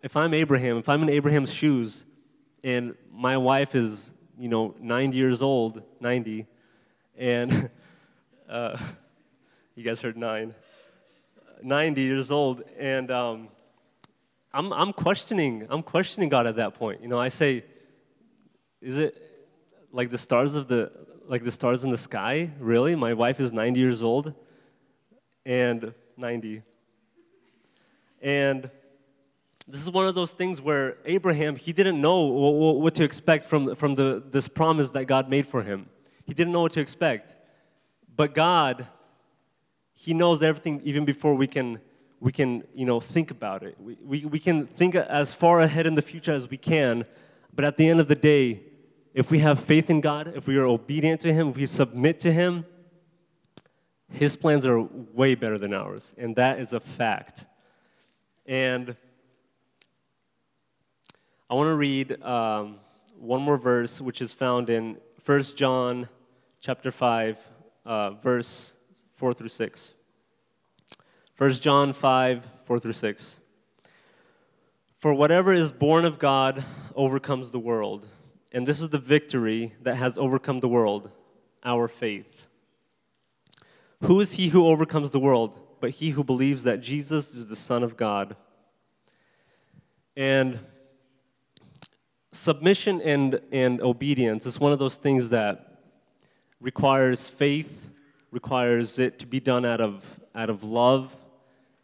if 0.02 0.16
I'm 0.16 0.34
Abraham, 0.34 0.76
if 0.76 0.88
I'm 0.88 1.02
in 1.02 1.08
Abraham's 1.08 1.52
shoes, 1.52 2.04
and 2.62 2.94
my 3.12 3.36
wife 3.36 3.74
is, 3.74 4.12
you 4.38 4.48
know, 4.48 4.74
90 4.80 5.16
years 5.16 5.40
old, 5.40 5.82
90, 6.00 6.46
and 7.16 7.70
uh, 8.48 8.76
you 9.74 9.82
guys 9.82 10.00
heard 10.00 10.16
nine, 10.16 10.54
90 11.62 12.00
years 12.00 12.30
old, 12.30 12.62
and 12.78 13.10
um, 13.10 13.48
I'm, 14.54 14.72
I'm 14.72 14.92
questioning, 14.92 15.66
I'm 15.68 15.82
questioning 15.82 16.28
God 16.28 16.46
at 16.46 16.56
that 16.56 16.74
point. 16.74 17.02
You 17.02 17.08
know, 17.08 17.18
I 17.18 17.28
say, 17.28 17.64
is 18.80 18.98
it, 18.98 19.20
like 19.90 20.10
the 20.10 20.18
stars 20.18 20.54
of 20.54 20.68
the 20.68 20.90
like 21.26 21.42
the 21.42 21.50
stars 21.50 21.84
in 21.84 21.90
the 21.90 21.98
sky? 21.98 22.50
Really? 22.58 22.94
My 22.94 23.14
wife 23.14 23.40
is 23.40 23.52
90 23.52 23.80
years 23.80 24.02
old 24.02 24.34
and 25.46 25.94
90 26.16 26.62
and 28.20 28.70
this 29.66 29.80
is 29.80 29.90
one 29.90 30.06
of 30.06 30.14
those 30.14 30.32
things 30.32 30.60
where 30.60 30.96
abraham 31.04 31.56
he 31.56 31.72
didn't 31.72 32.00
know 32.00 32.22
what 32.22 32.94
to 32.94 33.04
expect 33.04 33.44
from, 33.46 33.74
from 33.74 33.94
the, 33.94 34.22
this 34.30 34.48
promise 34.48 34.90
that 34.90 35.04
god 35.04 35.28
made 35.28 35.46
for 35.46 35.62
him. 35.62 35.88
He 36.24 36.32
didn't 36.32 36.52
know 36.52 36.62
what 36.62 36.72
to 36.72 36.80
expect. 36.80 37.36
But 38.16 38.34
god 38.34 38.86
he 39.92 40.14
knows 40.14 40.42
everything 40.42 40.80
even 40.84 41.04
before 41.04 41.34
we 41.34 41.46
can 41.46 41.80
we 42.20 42.32
can 42.32 42.64
you 42.74 42.86
know 42.86 43.00
think 43.00 43.30
about 43.30 43.62
it 43.62 43.76
we, 43.80 43.96
we, 44.02 44.24
we 44.24 44.38
can 44.38 44.66
think 44.66 44.94
as 44.94 45.34
far 45.34 45.60
ahead 45.60 45.86
in 45.86 45.94
the 45.94 46.02
future 46.02 46.32
as 46.32 46.48
we 46.48 46.56
can 46.56 47.04
but 47.54 47.64
at 47.64 47.76
the 47.76 47.88
end 47.88 48.00
of 48.00 48.08
the 48.08 48.14
day 48.14 48.60
if 49.14 49.30
we 49.30 49.38
have 49.38 49.60
faith 49.60 49.88
in 49.90 50.00
God, 50.00 50.32
if 50.34 50.48
we 50.48 50.58
are 50.58 50.66
obedient 50.66 51.20
to 51.20 51.32
Him, 51.32 51.48
if 51.48 51.56
we 51.56 51.66
submit 51.66 52.18
to 52.20 52.32
Him, 52.32 52.66
His 54.10 54.34
plans 54.34 54.66
are 54.66 54.80
way 54.80 55.36
better 55.36 55.56
than 55.56 55.72
ours. 55.72 56.14
And 56.18 56.34
that 56.34 56.58
is 56.58 56.72
a 56.72 56.80
fact. 56.80 57.46
And 58.44 58.96
I 61.48 61.54
want 61.54 61.68
to 61.68 61.76
read 61.76 62.20
um, 62.22 62.80
one 63.16 63.40
more 63.40 63.56
verse, 63.56 64.00
which 64.00 64.20
is 64.20 64.32
found 64.32 64.68
in 64.68 64.98
1 65.24 65.42
John 65.54 66.08
chapter 66.60 66.90
5, 66.90 67.38
uh, 67.86 68.10
verse 68.10 68.74
4 69.14 69.32
through 69.32 69.48
6. 69.48 69.94
1 71.36 71.52
John 71.54 71.92
5, 71.92 72.48
4 72.62 72.78
through 72.78 72.92
6. 72.92 73.40
For 74.98 75.12
whatever 75.12 75.52
is 75.52 75.72
born 75.72 76.04
of 76.04 76.20
God 76.20 76.64
overcomes 76.94 77.50
the 77.50 77.58
world. 77.58 78.06
And 78.52 78.68
this 78.68 78.80
is 78.80 78.90
the 78.90 79.00
victory 79.00 79.74
that 79.82 79.96
has 79.96 80.16
overcome 80.16 80.60
the 80.60 80.68
world 80.68 81.10
our 81.64 81.88
faith. 81.88 82.46
Who 84.02 84.20
is 84.20 84.34
he 84.34 84.48
who 84.48 84.66
overcomes 84.66 85.10
the 85.10 85.18
world 85.18 85.58
but 85.80 85.90
he 85.90 86.10
who 86.10 86.22
believes 86.22 86.62
that 86.64 86.80
Jesus 86.80 87.34
is 87.34 87.48
the 87.48 87.56
Son 87.56 87.82
of 87.82 87.96
God? 87.96 88.36
And 90.16 90.60
submission 92.30 93.00
and, 93.00 93.40
and 93.50 93.80
obedience 93.80 94.46
is 94.46 94.60
one 94.60 94.72
of 94.72 94.78
those 94.78 94.96
things 94.96 95.30
that 95.30 95.80
requires 96.60 97.28
faith, 97.28 97.88
requires 98.30 99.00
it 99.00 99.18
to 99.18 99.26
be 99.26 99.40
done 99.40 99.64
out 99.64 99.80
of, 99.80 100.20
out 100.34 100.48
of 100.48 100.62
love. 100.62 101.12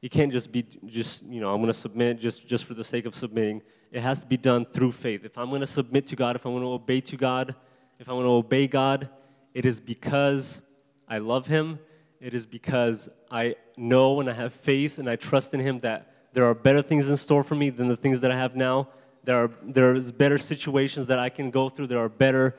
You 0.01 0.09
can't 0.09 0.33
just 0.33 0.51
be, 0.51 0.65
just, 0.87 1.23
you 1.25 1.41
know, 1.41 1.53
I'm 1.53 1.61
going 1.61 1.73
to 1.73 1.79
submit 1.79 2.19
just, 2.21 2.47
just 2.47 2.65
for 2.65 2.75
the 2.75 2.85
sake 2.85 3.05
of 3.05 3.15
submitting. 3.15 3.63
It 3.93 4.01
has 4.01 4.21
to 4.21 4.27
be 4.27 4.37
done 4.37 4.65
through 4.65 4.93
faith. 4.93 5.25
If 5.25 5.37
I'm 5.37 5.49
going 5.49 5.61
to 5.61 5.67
submit 5.67 6.07
to 6.09 6.17
God, 6.17 6.37
if 6.37 6.47
I'm 6.47 6.53
going 6.53 6.63
to 6.63 6.71
obey 6.71 7.01
to 7.03 7.17
God, 7.17 7.55
if 7.99 8.09
I'm 8.09 8.15
going 8.15 8.27
to 8.27 8.33
obey 8.33 8.67
God, 8.67 9.11
it 9.53 9.67
is 9.67 9.79
because 9.79 10.63
I 11.09 11.19
love 11.19 11.47
Him. 11.47 11.81
It 12.21 12.35
is 12.35 12.47
because 12.47 13.09
I 13.31 13.57
know 13.77 14.21
and 14.21 14.31
I 14.31 14.33
have 14.33 14.53
faith 14.53 14.99
and 14.99 15.09
I 15.09 15.17
trust 15.17 15.53
in 15.55 15.61
Him 15.61 15.81
that 15.81 16.11
there 16.33 16.47
are 16.47 16.55
better 16.55 16.83
things 16.83 17.09
in 17.09 17.17
store 17.17 17.43
for 17.43 17.55
me 17.55 17.71
than 17.71 17.89
the 17.89 17.97
things 17.97 18.21
that 18.21 18.31
I 18.31 18.37
have 18.37 18.55
now. 18.55 18.89
There 19.25 19.45
are 19.45 19.51
there's 19.63 20.13
better 20.13 20.39
situations 20.39 21.09
that 21.09 21.19
I 21.19 21.29
can 21.29 21.51
go 21.51 21.69
through. 21.69 21.89
There 21.89 21.99
are 21.99 22.09
better, 22.09 22.57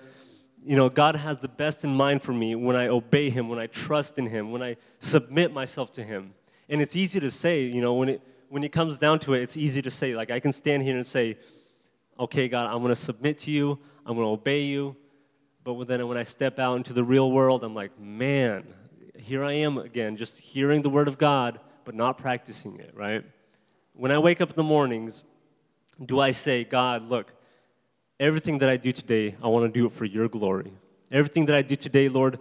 you 0.64 0.76
know, 0.76 0.90
God 0.90 1.16
has 1.16 1.40
the 1.40 1.48
best 1.48 1.84
in 1.84 1.96
mind 1.96 2.22
for 2.22 2.34
me 2.34 2.56
when 2.56 2.76
I 2.76 2.88
obey 2.88 3.30
Him, 3.30 3.50
when 3.50 3.60
I 3.60 3.68
trust 3.68 4.20
in 4.20 4.28
Him, 4.28 4.52
when 4.52 4.62
I 4.62 4.76
submit 5.00 5.54
myself 5.54 5.92
to 5.94 6.04
Him. 6.04 6.34
And 6.72 6.82
it's 6.82 6.96
easy 6.96 7.20
to 7.20 7.30
say, 7.30 7.62
you 7.62 7.82
know, 7.82 7.94
when 7.94 8.10
it 8.10 8.22
when 8.52 8.64
it 8.64 8.74
comes 8.74 8.98
down 8.98 9.18
to 9.20 9.34
it, 9.34 9.42
it's 9.44 9.56
easy 9.56 9.82
to 9.82 9.90
say, 9.90 10.14
like, 10.14 10.30
I 10.30 10.42
can 10.42 10.52
stand 10.52 10.84
here 10.84 10.96
and 10.96 11.06
say, 11.06 11.38
okay, 12.20 12.50
God, 12.50 12.68
I'm 12.68 12.80
going 12.80 12.94
to 12.94 13.02
submit 13.02 13.38
to 13.40 13.52
you, 13.52 13.80
I'm 14.06 14.16
going 14.16 14.28
to 14.28 14.32
obey 14.32 14.64
you. 14.64 14.98
But 15.64 15.88
then 15.88 16.06
when 16.08 16.18
I 16.18 16.24
step 16.24 16.60
out 16.60 16.76
into 16.76 16.92
the 16.92 17.04
real 17.04 17.32
world, 17.32 17.64
I'm 17.64 17.74
like, 17.74 17.98
man, 17.98 18.66
here 19.16 19.42
I 19.42 19.54
am 19.54 19.78
again, 19.78 20.18
just 20.18 20.40
hearing 20.40 20.82
the 20.82 20.90
word 20.90 21.08
of 21.08 21.18
God, 21.18 21.62
but 21.86 21.96
not 21.96 22.18
practicing 22.18 22.78
it, 22.78 22.92
right? 22.94 23.24
When 23.94 24.12
I 24.12 24.18
wake 24.18 24.42
up 24.42 24.50
in 24.50 24.56
the 24.58 24.64
mornings, 24.64 25.24
do 26.04 26.20
I 26.20 26.32
say, 26.32 26.66
God, 26.66 27.08
look, 27.08 27.34
everything 28.20 28.58
that 28.58 28.68
I 28.68 28.76
do 28.76 28.92
today, 28.92 29.38
I 29.42 29.48
want 29.48 29.72
to 29.72 29.80
do 29.80 29.86
it 29.86 29.94
for 29.94 30.04
your 30.04 30.28
glory. 30.28 30.74
Everything 31.10 31.46
that 31.46 31.56
I 31.56 31.62
do 31.62 31.78
today, 31.78 32.10
Lord, 32.10 32.38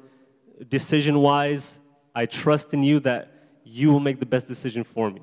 decision 0.68 1.20
wise, 1.20 1.78
I 2.16 2.26
trust 2.26 2.74
in 2.74 2.82
you 2.82 2.98
that 3.00 3.39
you 3.70 3.92
will 3.92 4.00
make 4.00 4.18
the 4.18 4.26
best 4.26 4.48
decision 4.48 4.82
for 4.82 5.10
me. 5.10 5.22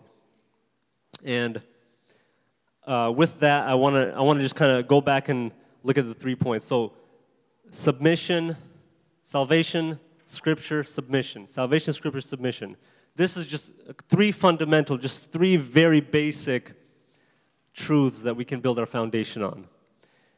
And 1.24 1.62
uh, 2.86 3.12
with 3.16 3.40
that, 3.42 3.68
I 3.68 3.76
want 3.76 3.96
to 3.96 4.16
I 4.16 4.22
want 4.22 4.40
to 4.40 4.44
just 4.44 4.56
kind 4.56 4.72
of 4.72 4.88
go 4.88 5.02
back 5.02 5.28
and 5.28 5.52
look 5.84 5.98
at 5.98 6.06
the 6.06 6.14
three 6.14 6.36
points. 6.36 6.64
So, 6.66 6.94
submission, 7.72 8.56
salvation, 9.22 10.00
scripture, 10.26 10.84
submission. 10.84 11.46
Salvation, 11.46 11.94
scripture, 11.94 12.22
submission. 12.22 12.78
This 13.16 13.36
is 13.36 13.46
just 13.46 13.74
three 14.08 14.32
fundamental, 14.32 14.98
just 14.98 15.32
three 15.32 15.58
very 15.58 16.00
basic 16.00 16.74
truths 17.74 18.22
that 18.22 18.36
we 18.36 18.46
can 18.46 18.62
build 18.62 18.80
our 18.80 18.86
foundation 18.86 19.44
on. 19.44 19.68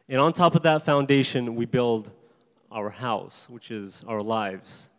And 0.07 0.19
on 0.19 0.33
top 0.33 0.55
of 0.55 0.63
that 0.63 0.83
foundation, 0.83 1.55
we 1.55 1.65
build 1.65 2.09
our 2.71 2.89
house, 2.89 3.47
which 3.49 3.69
is 3.69 4.03
our 4.07 4.21
lives. 4.21 4.89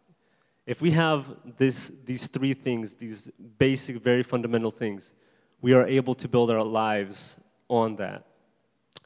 If 0.70 0.80
we 0.80 0.92
have 0.92 1.34
this, 1.56 1.90
these 2.04 2.28
three 2.28 2.54
things, 2.54 2.94
these 2.94 3.28
basic, 3.58 3.96
very 3.96 4.22
fundamental 4.22 4.70
things, 4.70 5.14
we 5.60 5.72
are 5.72 5.84
able 5.84 6.14
to 6.14 6.28
build 6.28 6.48
our 6.48 6.62
lives 6.62 7.40
on 7.66 7.96
that. 7.96 8.24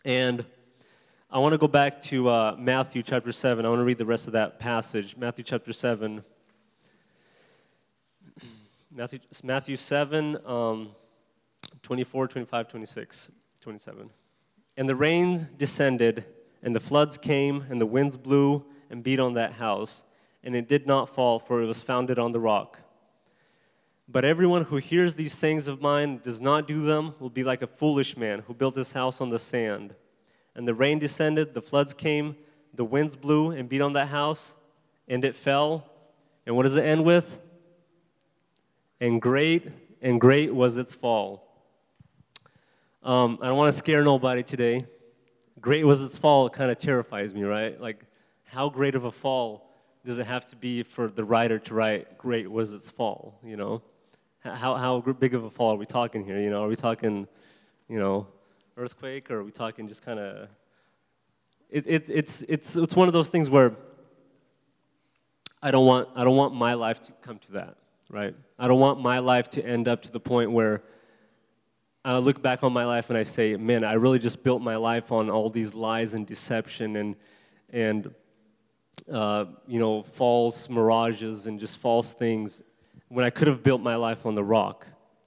And 0.04 0.44
I 1.30 1.38
want 1.38 1.54
to 1.54 1.58
go 1.58 1.66
back 1.66 2.02
to 2.02 2.28
uh, 2.28 2.56
Matthew 2.58 3.02
chapter 3.02 3.32
7. 3.32 3.64
I 3.64 3.70
want 3.70 3.80
to 3.80 3.84
read 3.84 3.96
the 3.96 4.04
rest 4.04 4.26
of 4.26 4.34
that 4.34 4.58
passage. 4.58 5.16
Matthew 5.16 5.42
chapter 5.42 5.72
7. 5.72 6.22
Matthew, 8.92 9.20
Matthew 9.42 9.76
7, 9.76 10.36
um, 10.44 10.90
24, 11.82 12.28
25, 12.28 12.68
26, 12.68 13.30
27. 13.62 14.10
And 14.76 14.86
the 14.86 14.96
rain 14.96 15.48
descended, 15.56 16.26
and 16.62 16.74
the 16.74 16.80
floods 16.80 17.16
came, 17.16 17.64
and 17.70 17.80
the 17.80 17.86
winds 17.86 18.18
blew 18.18 18.66
and 18.90 19.02
beat 19.02 19.18
on 19.18 19.32
that 19.32 19.54
house, 19.54 20.02
and 20.44 20.54
it 20.54 20.68
did 20.68 20.86
not 20.86 21.08
fall, 21.08 21.38
for 21.38 21.62
it 21.62 21.66
was 21.66 21.82
founded 21.82 22.18
on 22.18 22.32
the 22.32 22.38
rock. 22.38 22.78
But 24.06 24.26
everyone 24.26 24.64
who 24.64 24.76
hears 24.76 25.14
these 25.14 25.32
sayings 25.32 25.66
of 25.66 25.80
mine 25.80 26.20
does 26.22 26.38
not 26.38 26.68
do 26.68 26.82
them 26.82 27.14
will 27.18 27.30
be 27.30 27.42
like 27.42 27.62
a 27.62 27.66
foolish 27.66 28.16
man 28.16 28.40
who 28.40 28.52
built 28.52 28.76
his 28.76 28.92
house 28.92 29.22
on 29.22 29.30
the 29.30 29.38
sand. 29.38 29.94
And 30.54 30.68
the 30.68 30.74
rain 30.74 30.98
descended, 30.98 31.54
the 31.54 31.62
floods 31.62 31.94
came, 31.94 32.36
the 32.74 32.84
winds 32.84 33.16
blew 33.16 33.50
and 33.50 33.68
beat 33.68 33.80
on 33.80 33.94
that 33.94 34.08
house, 34.08 34.54
and 35.08 35.24
it 35.24 35.34
fell. 35.34 35.90
And 36.44 36.54
what 36.54 36.64
does 36.64 36.76
it 36.76 36.84
end 36.84 37.04
with? 37.04 37.38
And 39.00 39.22
great, 39.22 39.68
and 40.02 40.20
great 40.20 40.54
was 40.54 40.76
its 40.76 40.94
fall. 40.94 41.48
Um, 43.02 43.38
I 43.40 43.46
don't 43.46 43.56
want 43.56 43.72
to 43.72 43.78
scare 43.78 44.02
nobody 44.02 44.42
today. 44.42 44.86
Great 45.60 45.86
was 45.86 46.02
its 46.02 46.18
fall, 46.18 46.46
it 46.46 46.52
kind 46.52 46.70
of 46.70 46.76
terrifies 46.76 47.32
me, 47.32 47.42
right? 47.42 47.80
Like, 47.80 48.04
how 48.44 48.68
great 48.68 48.94
of 48.94 49.04
a 49.04 49.10
fall 49.10 49.63
does 50.04 50.18
it 50.18 50.26
have 50.26 50.44
to 50.46 50.56
be 50.56 50.82
for 50.82 51.08
the 51.08 51.24
writer 51.24 51.58
to 51.58 51.74
write, 51.74 52.18
Great 52.18 52.50
was 52.50 52.72
its 52.72 52.90
fall, 52.90 53.38
you 53.42 53.56
know? 53.56 53.82
How, 54.40 54.74
how 54.74 55.00
big 55.00 55.34
of 55.34 55.44
a 55.44 55.50
fall 55.50 55.72
are 55.72 55.78
we 55.78 55.86
talking 55.86 56.24
here? 56.24 56.38
You 56.38 56.50
know, 56.50 56.64
are 56.64 56.68
we 56.68 56.76
talking, 56.76 57.26
you 57.88 57.98
know, 57.98 58.26
earthquake, 58.76 59.30
or 59.30 59.38
are 59.38 59.44
we 59.44 59.50
talking 59.50 59.88
just 59.88 60.04
kind 60.04 60.18
of? 60.18 60.48
It, 61.70 61.84
it, 61.86 62.10
it's, 62.10 62.42
it's, 62.42 62.76
it's 62.76 62.94
one 62.94 63.08
of 63.08 63.14
those 63.14 63.30
things 63.30 63.48
where 63.48 63.72
I 65.62 65.70
don't, 65.70 65.86
want, 65.86 66.10
I 66.14 66.24
don't 66.24 66.36
want 66.36 66.54
my 66.54 66.74
life 66.74 67.00
to 67.02 67.12
come 67.22 67.38
to 67.38 67.52
that, 67.52 67.78
right? 68.10 68.34
I 68.58 68.68
don't 68.68 68.80
want 68.80 69.00
my 69.00 69.20
life 69.20 69.48
to 69.50 69.64
end 69.64 69.88
up 69.88 70.02
to 70.02 70.12
the 70.12 70.20
point 70.20 70.52
where 70.52 70.82
I 72.04 72.18
look 72.18 72.42
back 72.42 72.62
on 72.62 72.74
my 72.74 72.84
life 72.84 73.08
and 73.08 73.16
I 73.16 73.22
say, 73.22 73.56
man, 73.56 73.82
I 73.82 73.94
really 73.94 74.18
just 74.18 74.42
built 74.42 74.60
my 74.60 74.76
life 74.76 75.10
on 75.10 75.30
all 75.30 75.48
these 75.48 75.72
lies 75.72 76.12
and 76.12 76.26
deception 76.26 76.96
and, 76.96 77.16
and 77.72 78.14
uh, 79.10 79.46
you 79.66 79.78
know, 79.78 80.02
false 80.02 80.68
mirages 80.68 81.46
and 81.46 81.60
just 81.60 81.78
false 81.78 82.12
things 82.12 82.62
when 83.08 83.24
I 83.24 83.30
could 83.30 83.48
have 83.48 83.62
built 83.62 83.80
my 83.80 83.96
life 83.96 84.26
on 84.26 84.34
the 84.34 84.44
rock. 84.44 84.86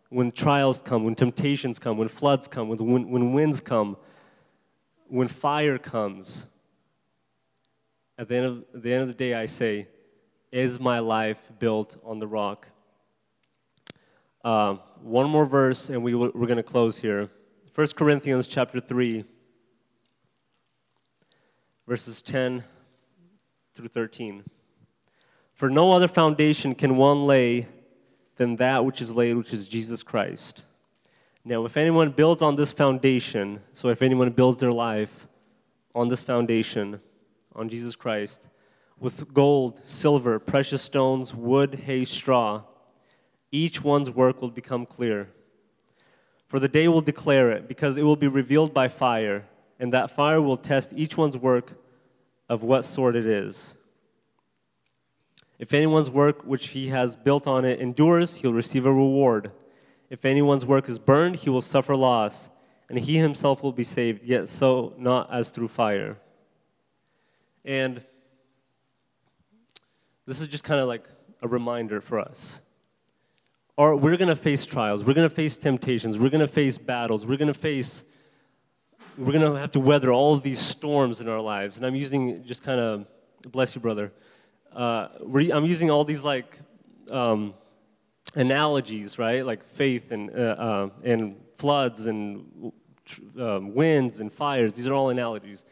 When 0.10 0.32
trials 0.32 0.82
come, 0.82 1.04
when 1.04 1.16
temptations 1.16 1.80
come, 1.80 1.98
when 1.98 2.08
floods 2.08 2.48
come, 2.48 2.70
when, 2.70 3.10
when 3.10 3.34
winds 3.34 3.60
come, 3.60 3.98
when 5.08 5.28
fire 5.28 5.78
comes, 5.78 6.48
at 8.18 8.28
the, 8.30 8.36
end 8.36 8.46
of, 8.46 8.66
at 8.74 8.82
the 8.84 8.94
end 8.94 9.04
of 9.04 9.10
the 9.10 9.14
day, 9.14 9.34
I 9.34 9.46
say, 9.46 9.88
Is 10.52 10.80
my 10.80 11.00
life 11.00 11.52
built 11.60 11.98
on 12.04 12.20
the 12.20 12.28
rock? 12.28 12.68
Uh, 14.44 14.76
one 15.02 15.30
more 15.30 15.46
verse, 15.46 15.90
and 15.90 16.04
we 16.04 16.16
we're 16.16 16.32
going 16.32 16.58
to 16.58 16.64
close 16.64 16.98
here. 16.98 17.30
1 17.76 17.88
Corinthians 17.96 18.48
chapter 18.48 18.80
3, 18.80 19.24
verses 21.86 22.22
10 22.22 22.64
through 23.78 23.88
13. 23.88 24.44
For 25.54 25.70
no 25.70 25.92
other 25.92 26.08
foundation 26.08 26.76
can 26.76 26.98
one 26.98 27.26
lay 27.26 27.68
than 28.36 28.58
that 28.58 28.84
which 28.84 29.02
is 29.02 29.14
laid, 29.14 29.36
which 29.36 29.54
is 29.54 29.68
Jesus 29.68 30.04
Christ. 30.04 30.64
Now, 31.46 31.64
if 31.64 31.78
anyone 31.78 32.12
builds 32.12 32.42
on 32.42 32.56
this 32.56 32.72
foundation, 32.72 33.62
so 33.72 33.90
if 33.90 34.02
anyone 34.02 34.32
builds 34.32 34.58
their 34.58 34.72
life 34.72 35.28
on 35.96 36.10
this 36.10 36.22
foundation, 36.22 37.00
on 37.56 37.70
Jesus 37.70 37.96
Christ, 37.96 38.50
with 39.00 39.34
gold, 39.34 39.82
silver, 39.84 40.40
precious 40.40 40.82
stones, 40.82 41.34
wood, 41.34 41.82
hay, 41.86 42.04
straw, 42.04 42.64
each 43.52 43.84
one's 43.84 44.12
work 44.12 44.42
will 44.42 44.52
become 44.52 44.86
clear. 44.86 45.30
For 46.48 46.60
the 46.60 46.68
day 46.68 46.88
will 46.88 47.02
declare 47.02 47.52
it, 47.52 47.68
because 47.68 47.98
it 47.98 48.04
will 48.04 48.16
be 48.16 48.28
revealed 48.28 48.74
by 48.74 48.88
fire, 48.88 49.46
and 49.80 49.94
that 49.94 50.12
fire 50.12 50.42
will 50.42 50.58
test 50.58 50.94
each 50.96 51.16
one's 51.16 51.38
work 51.38 51.74
of 52.50 52.64
what 52.64 52.86
sort 52.86 53.16
it 53.16 53.26
is. 53.26 53.76
If 55.60 55.74
anyone's 55.74 56.10
work 56.10 56.44
which 56.44 56.70
he 56.70 56.88
has 56.90 57.16
built 57.16 57.48
on 57.48 57.66
it 57.66 57.80
endures, 57.80 58.38
he'll 58.38 58.54
receive 58.54 58.86
a 58.86 58.94
reward. 58.94 59.52
If 60.10 60.24
anyone's 60.24 60.66
work 60.66 60.88
is 60.88 61.00
burned, 61.00 61.38
he 61.38 61.50
will 61.50 61.62
suffer 61.62 61.96
loss, 61.96 62.50
and 62.90 63.00
he 63.00 63.18
himself 63.18 63.64
will 63.64 63.74
be 63.74 63.84
saved, 63.84 64.24
yet 64.24 64.48
so 64.48 64.94
not 64.98 65.32
as 65.34 65.50
through 65.50 65.68
fire. 65.68 66.18
And 67.66 68.04
this 70.26 70.42
is 70.42 70.48
just 70.48 70.64
kind 70.64 70.80
of 70.80 70.88
like 70.88 71.04
a 71.42 71.48
reminder 71.48 72.00
for 72.00 72.20
us 72.20 72.62
or 73.78 73.96
we're 73.96 74.18
going 74.18 74.28
to 74.28 74.36
face 74.36 74.66
trials, 74.66 75.04
we're 75.04 75.14
going 75.14 75.30
to 75.30 75.34
face 75.34 75.58
temptations, 75.58 76.20
we're 76.20 76.30
going 76.30 76.42
to 76.42 76.48
face 76.48 76.78
battles, 76.78 77.26
we're 77.26 77.38
going 77.38 77.48
to 77.48 77.54
face, 77.54 78.04
we're 79.18 79.32
going 79.32 79.54
to 79.54 79.60
have 79.60 79.72
to 79.72 79.80
weather 79.80 80.12
all 80.12 80.38
these 80.38 80.60
storms 80.60 81.22
in 81.22 81.28
our 81.28 81.42
lives. 81.42 81.78
And 81.78 81.86
I'm 81.86 81.96
using 81.96 82.44
just 82.44 82.64
kind 82.64 82.80
of, 82.80 83.08
bless 83.52 83.76
you, 83.76 83.82
brother. 83.82 84.12
Uh, 84.72 85.08
I'm 85.22 85.66
using 85.66 85.90
all 85.90 86.04
these 86.04 86.24
like 86.24 86.58
um, 87.10 87.56
analogies, 88.36 89.18
right? 89.18 89.44
Like 89.44 89.64
faith 89.64 90.12
and, 90.12 90.30
uh, 90.30 90.34
uh, 90.34 90.90
and 91.04 91.36
floods 91.56 92.06
and 92.06 92.72
um, 93.40 93.74
winds 93.74 94.20
and 94.20 94.32
fires. 94.32 94.74
These 94.74 94.88
are 94.88 94.94
all 94.94 95.10
analogies. 95.10 95.64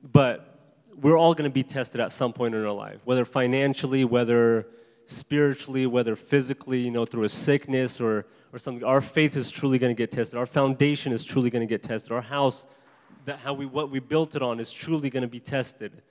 But 0.00 0.60
we're 1.00 1.18
all 1.18 1.34
going 1.34 1.50
to 1.50 1.54
be 1.54 1.64
tested 1.64 2.00
at 2.00 2.12
some 2.12 2.32
point 2.32 2.54
in 2.54 2.64
our 2.64 2.72
life, 2.72 3.00
whether 3.04 3.24
financially, 3.24 4.04
whether 4.04 4.68
spiritually, 5.06 5.86
whether 5.86 6.14
physically, 6.14 6.78
you 6.78 6.92
know, 6.92 7.04
through 7.04 7.24
a 7.24 7.28
sickness 7.28 8.00
or, 8.00 8.26
or 8.52 8.58
something, 8.58 8.84
our 8.84 9.00
faith 9.00 9.36
is 9.36 9.50
truly 9.50 9.78
going 9.78 9.94
to 9.94 9.98
get 9.98 10.12
tested. 10.12 10.38
Our 10.38 10.46
foundation 10.46 11.12
is 11.12 11.24
truly 11.24 11.50
going 11.50 11.66
to 11.66 11.66
get 11.66 11.82
tested. 11.82 12.12
Our 12.12 12.20
house, 12.20 12.66
that 13.24 13.38
how 13.38 13.54
we, 13.54 13.66
what 13.66 13.90
we 13.90 13.98
built 13.98 14.36
it 14.36 14.42
on 14.42 14.60
is 14.60 14.70
truly 14.70 15.10
going 15.10 15.22
to 15.22 15.28
be 15.28 15.40
tested. 15.40 16.02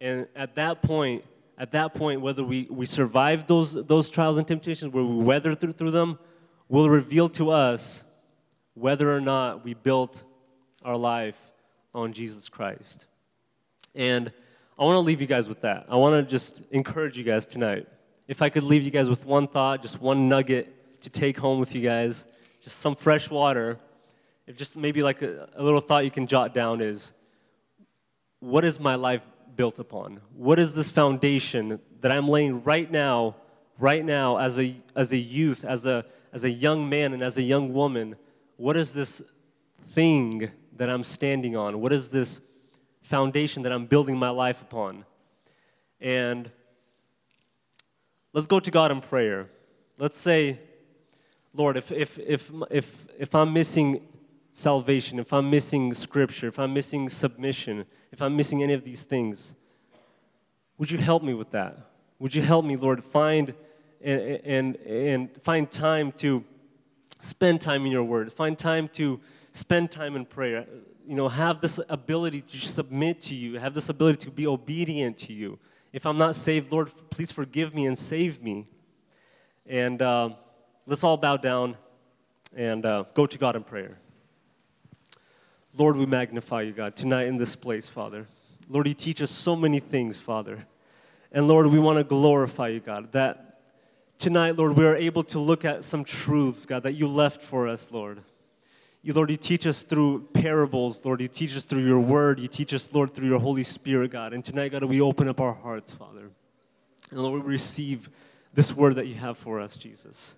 And 0.00 0.28
at 0.36 0.54
that 0.54 0.82
point, 0.82 1.24
at 1.58 1.72
that 1.72 1.94
point, 1.94 2.20
whether 2.20 2.44
we, 2.44 2.68
we 2.70 2.86
survive 2.86 3.48
those, 3.48 3.74
those 3.74 4.08
trials 4.08 4.38
and 4.38 4.46
temptations, 4.46 4.92
where 4.92 5.02
we 5.02 5.24
weather 5.24 5.54
through, 5.54 5.72
through 5.72 5.90
them, 5.90 6.18
will 6.68 6.88
reveal 6.88 7.28
to 7.30 7.50
us 7.50 8.04
whether 8.74 9.12
or 9.12 9.20
not 9.20 9.64
we 9.64 9.74
built 9.74 10.22
our 10.84 10.96
life 10.96 11.52
on 11.92 12.12
Jesus 12.12 12.48
Christ. 12.48 13.06
And 13.96 14.30
I 14.78 14.84
want 14.84 14.94
to 14.94 15.00
leave 15.00 15.20
you 15.20 15.26
guys 15.26 15.48
with 15.48 15.62
that. 15.62 15.86
I 15.88 15.96
want 15.96 16.14
to 16.24 16.30
just 16.30 16.62
encourage 16.70 17.18
you 17.18 17.24
guys 17.24 17.44
tonight 17.44 17.88
if 18.28 18.42
I 18.42 18.50
could 18.50 18.62
leave 18.62 18.84
you 18.84 18.90
guys 18.90 19.08
with 19.08 19.24
one 19.24 19.48
thought, 19.48 19.80
just 19.80 20.00
one 20.00 20.28
nugget 20.28 20.72
to 21.00 21.10
take 21.10 21.38
home 21.38 21.60
with 21.60 21.74
you 21.74 21.80
guys, 21.80 22.26
just 22.62 22.78
some 22.78 22.94
fresh 22.94 23.30
water, 23.30 23.78
if 24.46 24.56
just 24.56 24.76
maybe 24.76 25.02
like 25.02 25.22
a, 25.22 25.48
a 25.54 25.62
little 25.62 25.80
thought 25.80 26.04
you 26.04 26.10
can 26.10 26.26
jot 26.26 26.54
down 26.54 26.80
is 26.80 27.12
what 28.40 28.64
is 28.64 28.80
my 28.80 28.94
life 28.94 29.22
built 29.56 29.78
upon? 29.78 30.20
What 30.34 30.58
is 30.58 30.74
this 30.74 30.90
foundation 30.90 31.80
that 32.00 32.12
I'm 32.12 32.28
laying 32.28 32.62
right 32.62 32.90
now, 32.90 33.36
right 33.78 34.04
now 34.04 34.38
as 34.38 34.58
a, 34.58 34.76
as 34.94 35.12
a 35.12 35.16
youth, 35.16 35.64
as 35.64 35.86
a, 35.86 36.04
as 36.32 36.44
a 36.44 36.50
young 36.50 36.88
man, 36.88 37.12
and 37.12 37.22
as 37.22 37.36
a 37.36 37.42
young 37.42 37.72
woman? 37.72 38.16
What 38.56 38.76
is 38.76 38.94
this 38.94 39.22
thing 39.92 40.50
that 40.76 40.88
I'm 40.88 41.04
standing 41.04 41.56
on? 41.56 41.80
What 41.80 41.92
is 41.92 42.08
this 42.08 42.40
foundation 43.02 43.62
that 43.64 43.72
I'm 43.72 43.86
building 43.86 44.16
my 44.16 44.30
life 44.30 44.62
upon? 44.62 45.04
And 46.00 46.50
Let's 48.34 48.46
go 48.46 48.60
to 48.60 48.70
God 48.70 48.90
in 48.90 49.00
prayer. 49.00 49.48
Let's 49.98 50.16
say, 50.16 50.60
Lord, 51.54 51.76
if, 51.76 51.90
if, 51.90 52.18
if, 52.18 52.50
if, 52.70 53.06
if 53.18 53.34
I'm 53.34 53.52
missing 53.52 54.06
salvation, 54.52 55.18
if 55.18 55.32
I'm 55.32 55.50
missing 55.50 55.94
scripture, 55.94 56.48
if 56.48 56.58
I'm 56.58 56.74
missing 56.74 57.08
submission, 57.08 57.84
if 58.12 58.20
I'm 58.20 58.36
missing 58.36 58.62
any 58.62 58.74
of 58.74 58.84
these 58.84 59.04
things, 59.04 59.54
would 60.76 60.90
you 60.90 60.98
help 60.98 61.22
me 61.22 61.34
with 61.34 61.50
that? 61.52 61.78
Would 62.18 62.34
you 62.34 62.42
help 62.42 62.64
me, 62.64 62.76
Lord, 62.76 63.02
find 63.02 63.54
and, 64.00 64.20
and, 64.44 64.76
and 64.76 65.42
find 65.42 65.70
time 65.70 66.12
to 66.12 66.44
spend 67.20 67.60
time 67.60 67.84
in 67.84 67.92
your 67.92 68.04
word, 68.04 68.32
find 68.32 68.56
time 68.56 68.88
to 68.88 69.20
spend 69.52 69.90
time 69.90 70.14
in 70.14 70.24
prayer, 70.24 70.66
you 71.06 71.16
know, 71.16 71.28
have 71.28 71.60
this 71.60 71.80
ability 71.88 72.42
to 72.42 72.58
submit 72.58 73.20
to 73.22 73.34
you, 73.34 73.58
have 73.58 73.74
this 73.74 73.88
ability 73.88 74.24
to 74.26 74.30
be 74.30 74.46
obedient 74.46 75.16
to 75.16 75.32
you. 75.32 75.58
If 75.92 76.06
I'm 76.06 76.18
not 76.18 76.36
saved, 76.36 76.70
Lord, 76.70 76.92
please 77.10 77.32
forgive 77.32 77.74
me 77.74 77.86
and 77.86 77.96
save 77.96 78.42
me. 78.42 78.66
And 79.66 80.00
uh, 80.00 80.30
let's 80.88 81.04
all 81.04 81.18
bow 81.18 81.36
down 81.36 81.76
and 82.56 82.84
uh, 82.86 83.04
go 83.12 83.26
to 83.26 83.38
God 83.38 83.54
in 83.54 83.62
prayer. 83.62 83.98
Lord, 85.76 85.96
we 85.96 86.06
magnify 86.06 86.62
you, 86.62 86.72
God, 86.72 86.96
tonight 86.96 87.26
in 87.26 87.36
this 87.36 87.54
place, 87.54 87.90
Father. 87.90 88.26
Lord, 88.70 88.88
you 88.88 88.94
teach 88.94 89.20
us 89.20 89.30
so 89.30 89.54
many 89.54 89.80
things, 89.80 90.18
Father. 90.20 90.66
And 91.30 91.46
Lord, 91.46 91.66
we 91.66 91.78
want 91.78 91.98
to 91.98 92.04
glorify 92.04 92.68
you, 92.68 92.80
God, 92.80 93.12
that 93.12 93.60
tonight, 94.16 94.56
Lord, 94.56 94.78
we 94.78 94.86
are 94.86 94.96
able 94.96 95.22
to 95.24 95.38
look 95.38 95.66
at 95.66 95.84
some 95.84 96.04
truths, 96.04 96.64
God, 96.64 96.84
that 96.84 96.94
you 96.94 97.06
left 97.06 97.42
for 97.42 97.68
us, 97.68 97.90
Lord. 97.90 98.22
You, 99.02 99.12
Lord, 99.12 99.30
you 99.30 99.36
teach 99.36 99.66
us 99.66 99.82
through 99.82 100.28
parables, 100.32 101.04
Lord. 101.04 101.20
You 101.20 101.28
teach 101.28 101.54
us 101.54 101.64
through 101.64 101.84
your 101.84 102.00
word. 102.00 102.40
You 102.40 102.48
teach 102.48 102.72
us, 102.72 102.92
Lord, 102.94 103.14
through 103.14 103.28
your 103.28 103.38
Holy 103.38 103.62
Spirit, 103.62 104.10
God. 104.10 104.32
And 104.32 104.42
tonight, 104.42 104.72
God, 104.72 104.84
we 104.84 105.02
open 105.02 105.28
up 105.28 105.40
our 105.40 105.52
hearts, 105.52 105.92
Father. 105.92 106.30
And 107.10 107.20
Lord, 107.20 107.44
we 107.44 107.52
receive 107.52 108.08
this 108.54 108.74
word 108.74 108.96
that 108.96 109.06
you 109.06 109.14
have 109.14 109.36
for 109.36 109.60
us, 109.60 109.76
Jesus. 109.76 110.34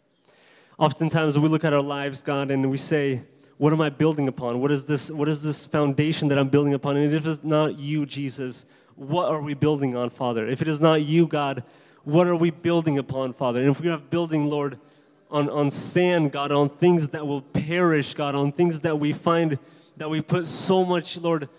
Oftentimes, 0.81 1.38
we 1.38 1.47
look 1.51 1.62
at 1.64 1.75
our 1.75 1.83
lives, 1.83 2.23
God, 2.23 2.51
and 2.51 2.71
we 2.71 2.79
say, 2.79 3.21
What 3.59 3.75
am 3.75 3.83
I 3.83 3.90
building 3.90 4.29
upon? 4.29 4.62
What 4.62 4.73
is 4.73 4.87
this, 4.87 5.11
what 5.11 5.29
is 5.29 5.43
this 5.43 5.66
foundation 5.66 6.29
that 6.29 6.38
I'm 6.38 6.49
building 6.49 6.73
upon? 6.73 6.97
And 6.97 7.12
if 7.12 7.27
it's 7.27 7.45
not 7.45 7.79
you, 7.79 8.07
Jesus, 8.07 8.64
what 8.97 9.29
are 9.29 9.43
we 9.43 9.53
building 9.53 9.95
on, 9.95 10.09
Father? 10.09 10.49
If 10.49 10.62
it 10.62 10.69
is 10.69 10.81
not 10.81 11.03
you, 11.03 11.27
God, 11.27 11.64
what 12.05 12.27
are 12.27 12.35
we 12.35 12.51
building 12.51 12.97
upon, 12.97 13.35
Father? 13.35 13.61
And 13.61 13.69
if 13.69 13.83
we're 13.83 13.99
building, 13.99 14.49
Lord, 14.49 14.79
on, 15.31 15.51
on 15.51 15.71
sand, 15.71 16.33
God, 16.33 16.51
on 16.51 16.71
things 16.71 17.11
that 17.11 17.27
will 17.27 17.43
perish, 17.43 18.14
God, 18.14 18.35
on 18.35 18.51
things 18.51 18.81
that 18.81 18.99
we 18.99 19.12
find 19.12 19.59
that 19.99 20.09
we 20.09 20.23
put 20.23 20.47
so 20.47 20.83
much, 20.83 21.19
Lord, 21.19 21.51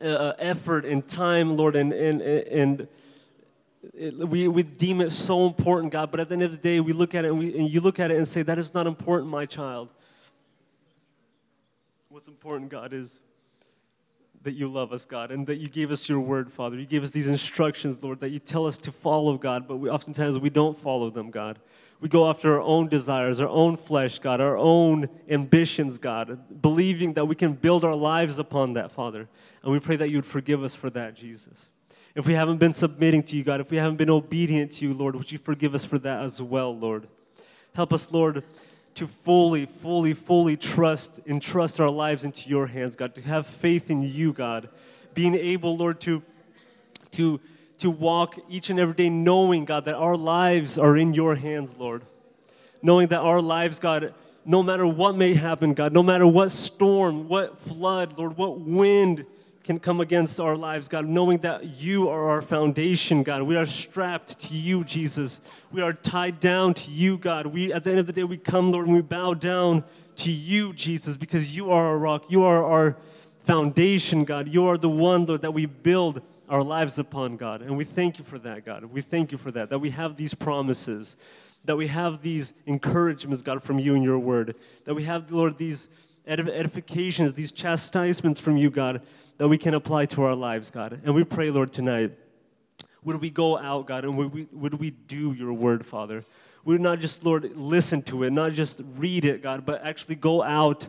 uh, 0.00 0.06
uh 0.06 0.32
effort 0.40 0.84
and 0.84 1.06
time, 1.06 1.56
Lord, 1.56 1.76
and, 1.76 1.92
and, 1.92 2.20
and 2.20 2.88
it, 3.92 4.16
we, 4.16 4.48
we 4.48 4.62
deem 4.62 5.00
it 5.00 5.10
so 5.10 5.46
important, 5.46 5.92
God, 5.92 6.10
but 6.10 6.20
at 6.20 6.28
the 6.28 6.34
end 6.34 6.42
of 6.42 6.52
the 6.52 6.58
day, 6.58 6.80
we 6.80 6.92
look 6.92 7.14
at 7.14 7.24
it 7.24 7.28
and, 7.28 7.38
we, 7.38 7.56
and 7.58 7.68
you 7.68 7.80
look 7.80 8.00
at 8.00 8.10
it 8.10 8.16
and 8.16 8.26
say, 8.26 8.42
that 8.42 8.58
is 8.58 8.72
not 8.72 8.86
important, 8.86 9.30
my 9.30 9.46
child. 9.46 9.90
What's 12.08 12.28
important, 12.28 12.70
God, 12.70 12.92
is 12.92 13.20
that 14.42 14.52
you 14.52 14.68
love 14.68 14.92
us, 14.92 15.06
God, 15.06 15.30
and 15.30 15.46
that 15.46 15.56
you 15.56 15.68
gave 15.68 15.90
us 15.90 16.08
your 16.08 16.20
word, 16.20 16.52
Father. 16.52 16.78
You 16.78 16.86
gave 16.86 17.02
us 17.02 17.10
these 17.10 17.28
instructions, 17.28 18.02
Lord, 18.02 18.20
that 18.20 18.28
you 18.28 18.38
tell 18.38 18.66
us 18.66 18.76
to 18.78 18.92
follow, 18.92 19.36
God, 19.36 19.66
but 19.66 19.76
we, 19.76 19.88
oftentimes 19.88 20.38
we 20.38 20.50
don't 20.50 20.76
follow 20.76 21.10
them, 21.10 21.30
God. 21.30 21.58
We 22.00 22.08
go 22.10 22.28
after 22.28 22.54
our 22.54 22.60
own 22.60 22.88
desires, 22.88 23.40
our 23.40 23.48
own 23.48 23.78
flesh, 23.78 24.18
God, 24.18 24.40
our 24.40 24.58
own 24.58 25.08
ambitions, 25.30 25.98
God, 25.98 26.60
believing 26.60 27.14
that 27.14 27.24
we 27.26 27.34
can 27.34 27.54
build 27.54 27.84
our 27.84 27.94
lives 27.94 28.38
upon 28.38 28.74
that, 28.74 28.92
Father. 28.92 29.28
And 29.62 29.72
we 29.72 29.80
pray 29.80 29.96
that 29.96 30.10
you 30.10 30.18
would 30.18 30.26
forgive 30.26 30.62
us 30.62 30.74
for 30.76 30.90
that, 30.90 31.14
Jesus. 31.14 31.70
If 32.14 32.28
we 32.28 32.34
haven't 32.34 32.58
been 32.58 32.74
submitting 32.74 33.24
to 33.24 33.36
you, 33.36 33.42
God, 33.42 33.60
if 33.60 33.72
we 33.72 33.76
haven't 33.76 33.96
been 33.96 34.10
obedient 34.10 34.70
to 34.72 34.86
you, 34.86 34.94
Lord, 34.94 35.16
would 35.16 35.32
you 35.32 35.38
forgive 35.38 35.74
us 35.74 35.84
for 35.84 35.98
that 35.98 36.22
as 36.22 36.40
well, 36.40 36.76
Lord? 36.76 37.08
Help 37.74 37.92
us, 37.92 38.12
Lord, 38.12 38.44
to 38.94 39.08
fully, 39.08 39.66
fully, 39.66 40.14
fully 40.14 40.56
trust 40.56 41.18
and 41.26 41.42
trust 41.42 41.80
our 41.80 41.90
lives 41.90 42.22
into 42.22 42.48
your 42.48 42.68
hands, 42.68 42.94
God, 42.94 43.16
to 43.16 43.20
have 43.22 43.48
faith 43.48 43.90
in 43.90 44.02
you, 44.02 44.32
God. 44.32 44.68
Being 45.14 45.34
able, 45.34 45.76
Lord, 45.76 46.00
to, 46.02 46.22
to, 47.12 47.40
to 47.78 47.90
walk 47.90 48.38
each 48.48 48.70
and 48.70 48.78
every 48.78 48.94
day 48.94 49.10
knowing, 49.10 49.64
God, 49.64 49.86
that 49.86 49.96
our 49.96 50.16
lives 50.16 50.78
are 50.78 50.96
in 50.96 51.14
your 51.14 51.34
hands, 51.34 51.76
Lord. 51.76 52.04
Knowing 52.80 53.08
that 53.08 53.22
our 53.22 53.40
lives, 53.40 53.80
God, 53.80 54.14
no 54.44 54.62
matter 54.62 54.86
what 54.86 55.16
may 55.16 55.34
happen, 55.34 55.74
God, 55.74 55.92
no 55.92 56.02
matter 56.02 56.28
what 56.28 56.52
storm, 56.52 57.26
what 57.26 57.58
flood, 57.58 58.16
Lord, 58.16 58.36
what 58.36 58.60
wind, 58.60 59.26
can 59.64 59.80
come 59.80 60.02
against 60.02 60.38
our 60.40 60.56
lives, 60.56 60.88
God, 60.88 61.06
knowing 61.06 61.38
that 61.38 61.80
you 61.80 62.10
are 62.10 62.28
our 62.28 62.42
foundation, 62.42 63.22
God. 63.22 63.42
We 63.42 63.56
are 63.56 63.64
strapped 63.64 64.38
to 64.42 64.54
you, 64.54 64.84
Jesus. 64.84 65.40
We 65.72 65.80
are 65.80 65.94
tied 65.94 66.38
down 66.38 66.74
to 66.74 66.90
you, 66.90 67.16
God. 67.16 67.46
We, 67.46 67.72
at 67.72 67.82
the 67.82 67.90
end 67.90 67.98
of 67.98 68.06
the 68.06 68.12
day, 68.12 68.24
we 68.24 68.36
come, 68.36 68.70
Lord, 68.70 68.86
and 68.86 68.94
we 68.94 69.00
bow 69.00 69.32
down 69.32 69.82
to 70.16 70.30
you, 70.30 70.74
Jesus, 70.74 71.16
because 71.16 71.56
you 71.56 71.70
are 71.70 71.86
our 71.86 71.96
rock. 71.96 72.26
You 72.28 72.44
are 72.44 72.62
our 72.62 72.96
foundation, 73.44 74.24
God. 74.24 74.48
You 74.48 74.68
are 74.68 74.76
the 74.76 74.90
one, 74.90 75.24
Lord, 75.24 75.40
that 75.40 75.54
we 75.54 75.64
build 75.64 76.20
our 76.50 76.62
lives 76.62 76.98
upon, 76.98 77.38
God. 77.38 77.62
And 77.62 77.74
we 77.74 77.84
thank 77.84 78.18
you 78.18 78.24
for 78.24 78.38
that, 78.40 78.66
God. 78.66 78.84
We 78.84 79.00
thank 79.00 79.32
you 79.32 79.38
for 79.38 79.50
that, 79.52 79.70
that 79.70 79.78
we 79.78 79.88
have 79.90 80.16
these 80.16 80.34
promises, 80.34 81.16
that 81.64 81.76
we 81.76 81.86
have 81.86 82.20
these 82.20 82.52
encouragements, 82.66 83.40
God, 83.40 83.62
from 83.62 83.78
you 83.78 83.94
and 83.94 84.04
your 84.04 84.18
word, 84.18 84.56
that 84.84 84.92
we 84.92 85.04
have, 85.04 85.32
Lord, 85.32 85.56
these 85.56 85.88
edifications, 86.26 87.34
these 87.34 87.52
chastisements 87.52 88.40
from 88.40 88.56
you, 88.56 88.70
God, 88.70 89.02
that 89.38 89.48
we 89.48 89.58
can 89.58 89.74
apply 89.74 90.06
to 90.06 90.22
our 90.22 90.34
lives, 90.34 90.70
God. 90.70 91.00
And 91.04 91.14
we 91.14 91.24
pray, 91.24 91.50
Lord, 91.50 91.72
tonight, 91.72 92.12
would 93.02 93.20
we 93.20 93.30
go 93.30 93.58
out, 93.58 93.86
God, 93.86 94.04
and 94.04 94.16
would 94.16 94.32
we, 94.32 94.48
would 94.52 94.74
we 94.74 94.90
do 94.90 95.32
your 95.32 95.52
word, 95.52 95.84
Father? 95.84 96.24
Would 96.64 96.80
not 96.80 96.98
just, 96.98 97.24
Lord, 97.24 97.54
listen 97.56 98.00
to 98.04 98.22
it, 98.22 98.32
not 98.32 98.52
just 98.52 98.80
read 98.96 99.26
it, 99.26 99.42
God, 99.42 99.66
but 99.66 99.84
actually 99.84 100.14
go 100.14 100.42
out 100.42 100.88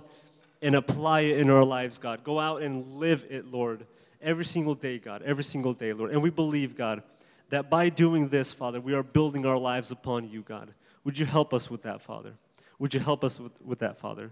and 0.61 0.75
apply 0.75 1.21
it 1.21 1.39
in 1.39 1.49
our 1.49 1.65
lives, 1.65 1.97
God. 1.97 2.23
Go 2.23 2.39
out 2.39 2.61
and 2.61 2.95
live 2.95 3.25
it, 3.29 3.51
Lord, 3.51 3.85
every 4.21 4.45
single 4.45 4.73
day, 4.73 4.97
God, 4.99 5.21
every 5.23 5.43
single 5.43 5.73
day, 5.73 5.91
Lord. 5.91 6.11
And 6.11 6.23
we 6.23 6.29
believe, 6.29 6.77
God, 6.77 7.03
that 7.49 7.69
by 7.69 7.89
doing 7.89 8.29
this, 8.29 8.53
Father, 8.53 8.79
we 8.79 8.93
are 8.93 9.03
building 9.03 9.45
our 9.45 9.57
lives 9.57 9.91
upon 9.91 10.29
you, 10.29 10.41
God. 10.41 10.73
Would 11.03 11.19
you 11.19 11.25
help 11.25 11.53
us 11.53 11.69
with 11.69 11.83
that, 11.83 12.01
Father? 12.01 12.33
Would 12.79 12.93
you 12.93 12.99
help 12.99 13.23
us 13.23 13.39
with, 13.39 13.51
with 13.61 13.79
that, 13.79 13.97
Father? 13.97 14.31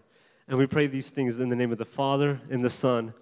And 0.54 0.60
we 0.60 0.68
pray 0.68 0.86
these 0.86 1.10
things 1.10 1.40
in 1.40 1.50
the 1.50 1.56
name 1.56 1.72
of 1.72 1.80
the 1.80 1.84
Father, 1.84 2.40
and 2.52 2.64
the 2.64 2.70
Son, 2.70 3.16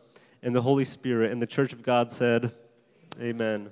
and 0.43 0.53
the 0.53 0.63
Holy 0.63 0.83
Spirit. 0.83 1.31
And 1.31 1.41
the 1.41 1.47
church 1.47 1.71
of 1.71 1.81
God 1.81 2.11
said, 2.11 2.51
Amen. 3.21 3.71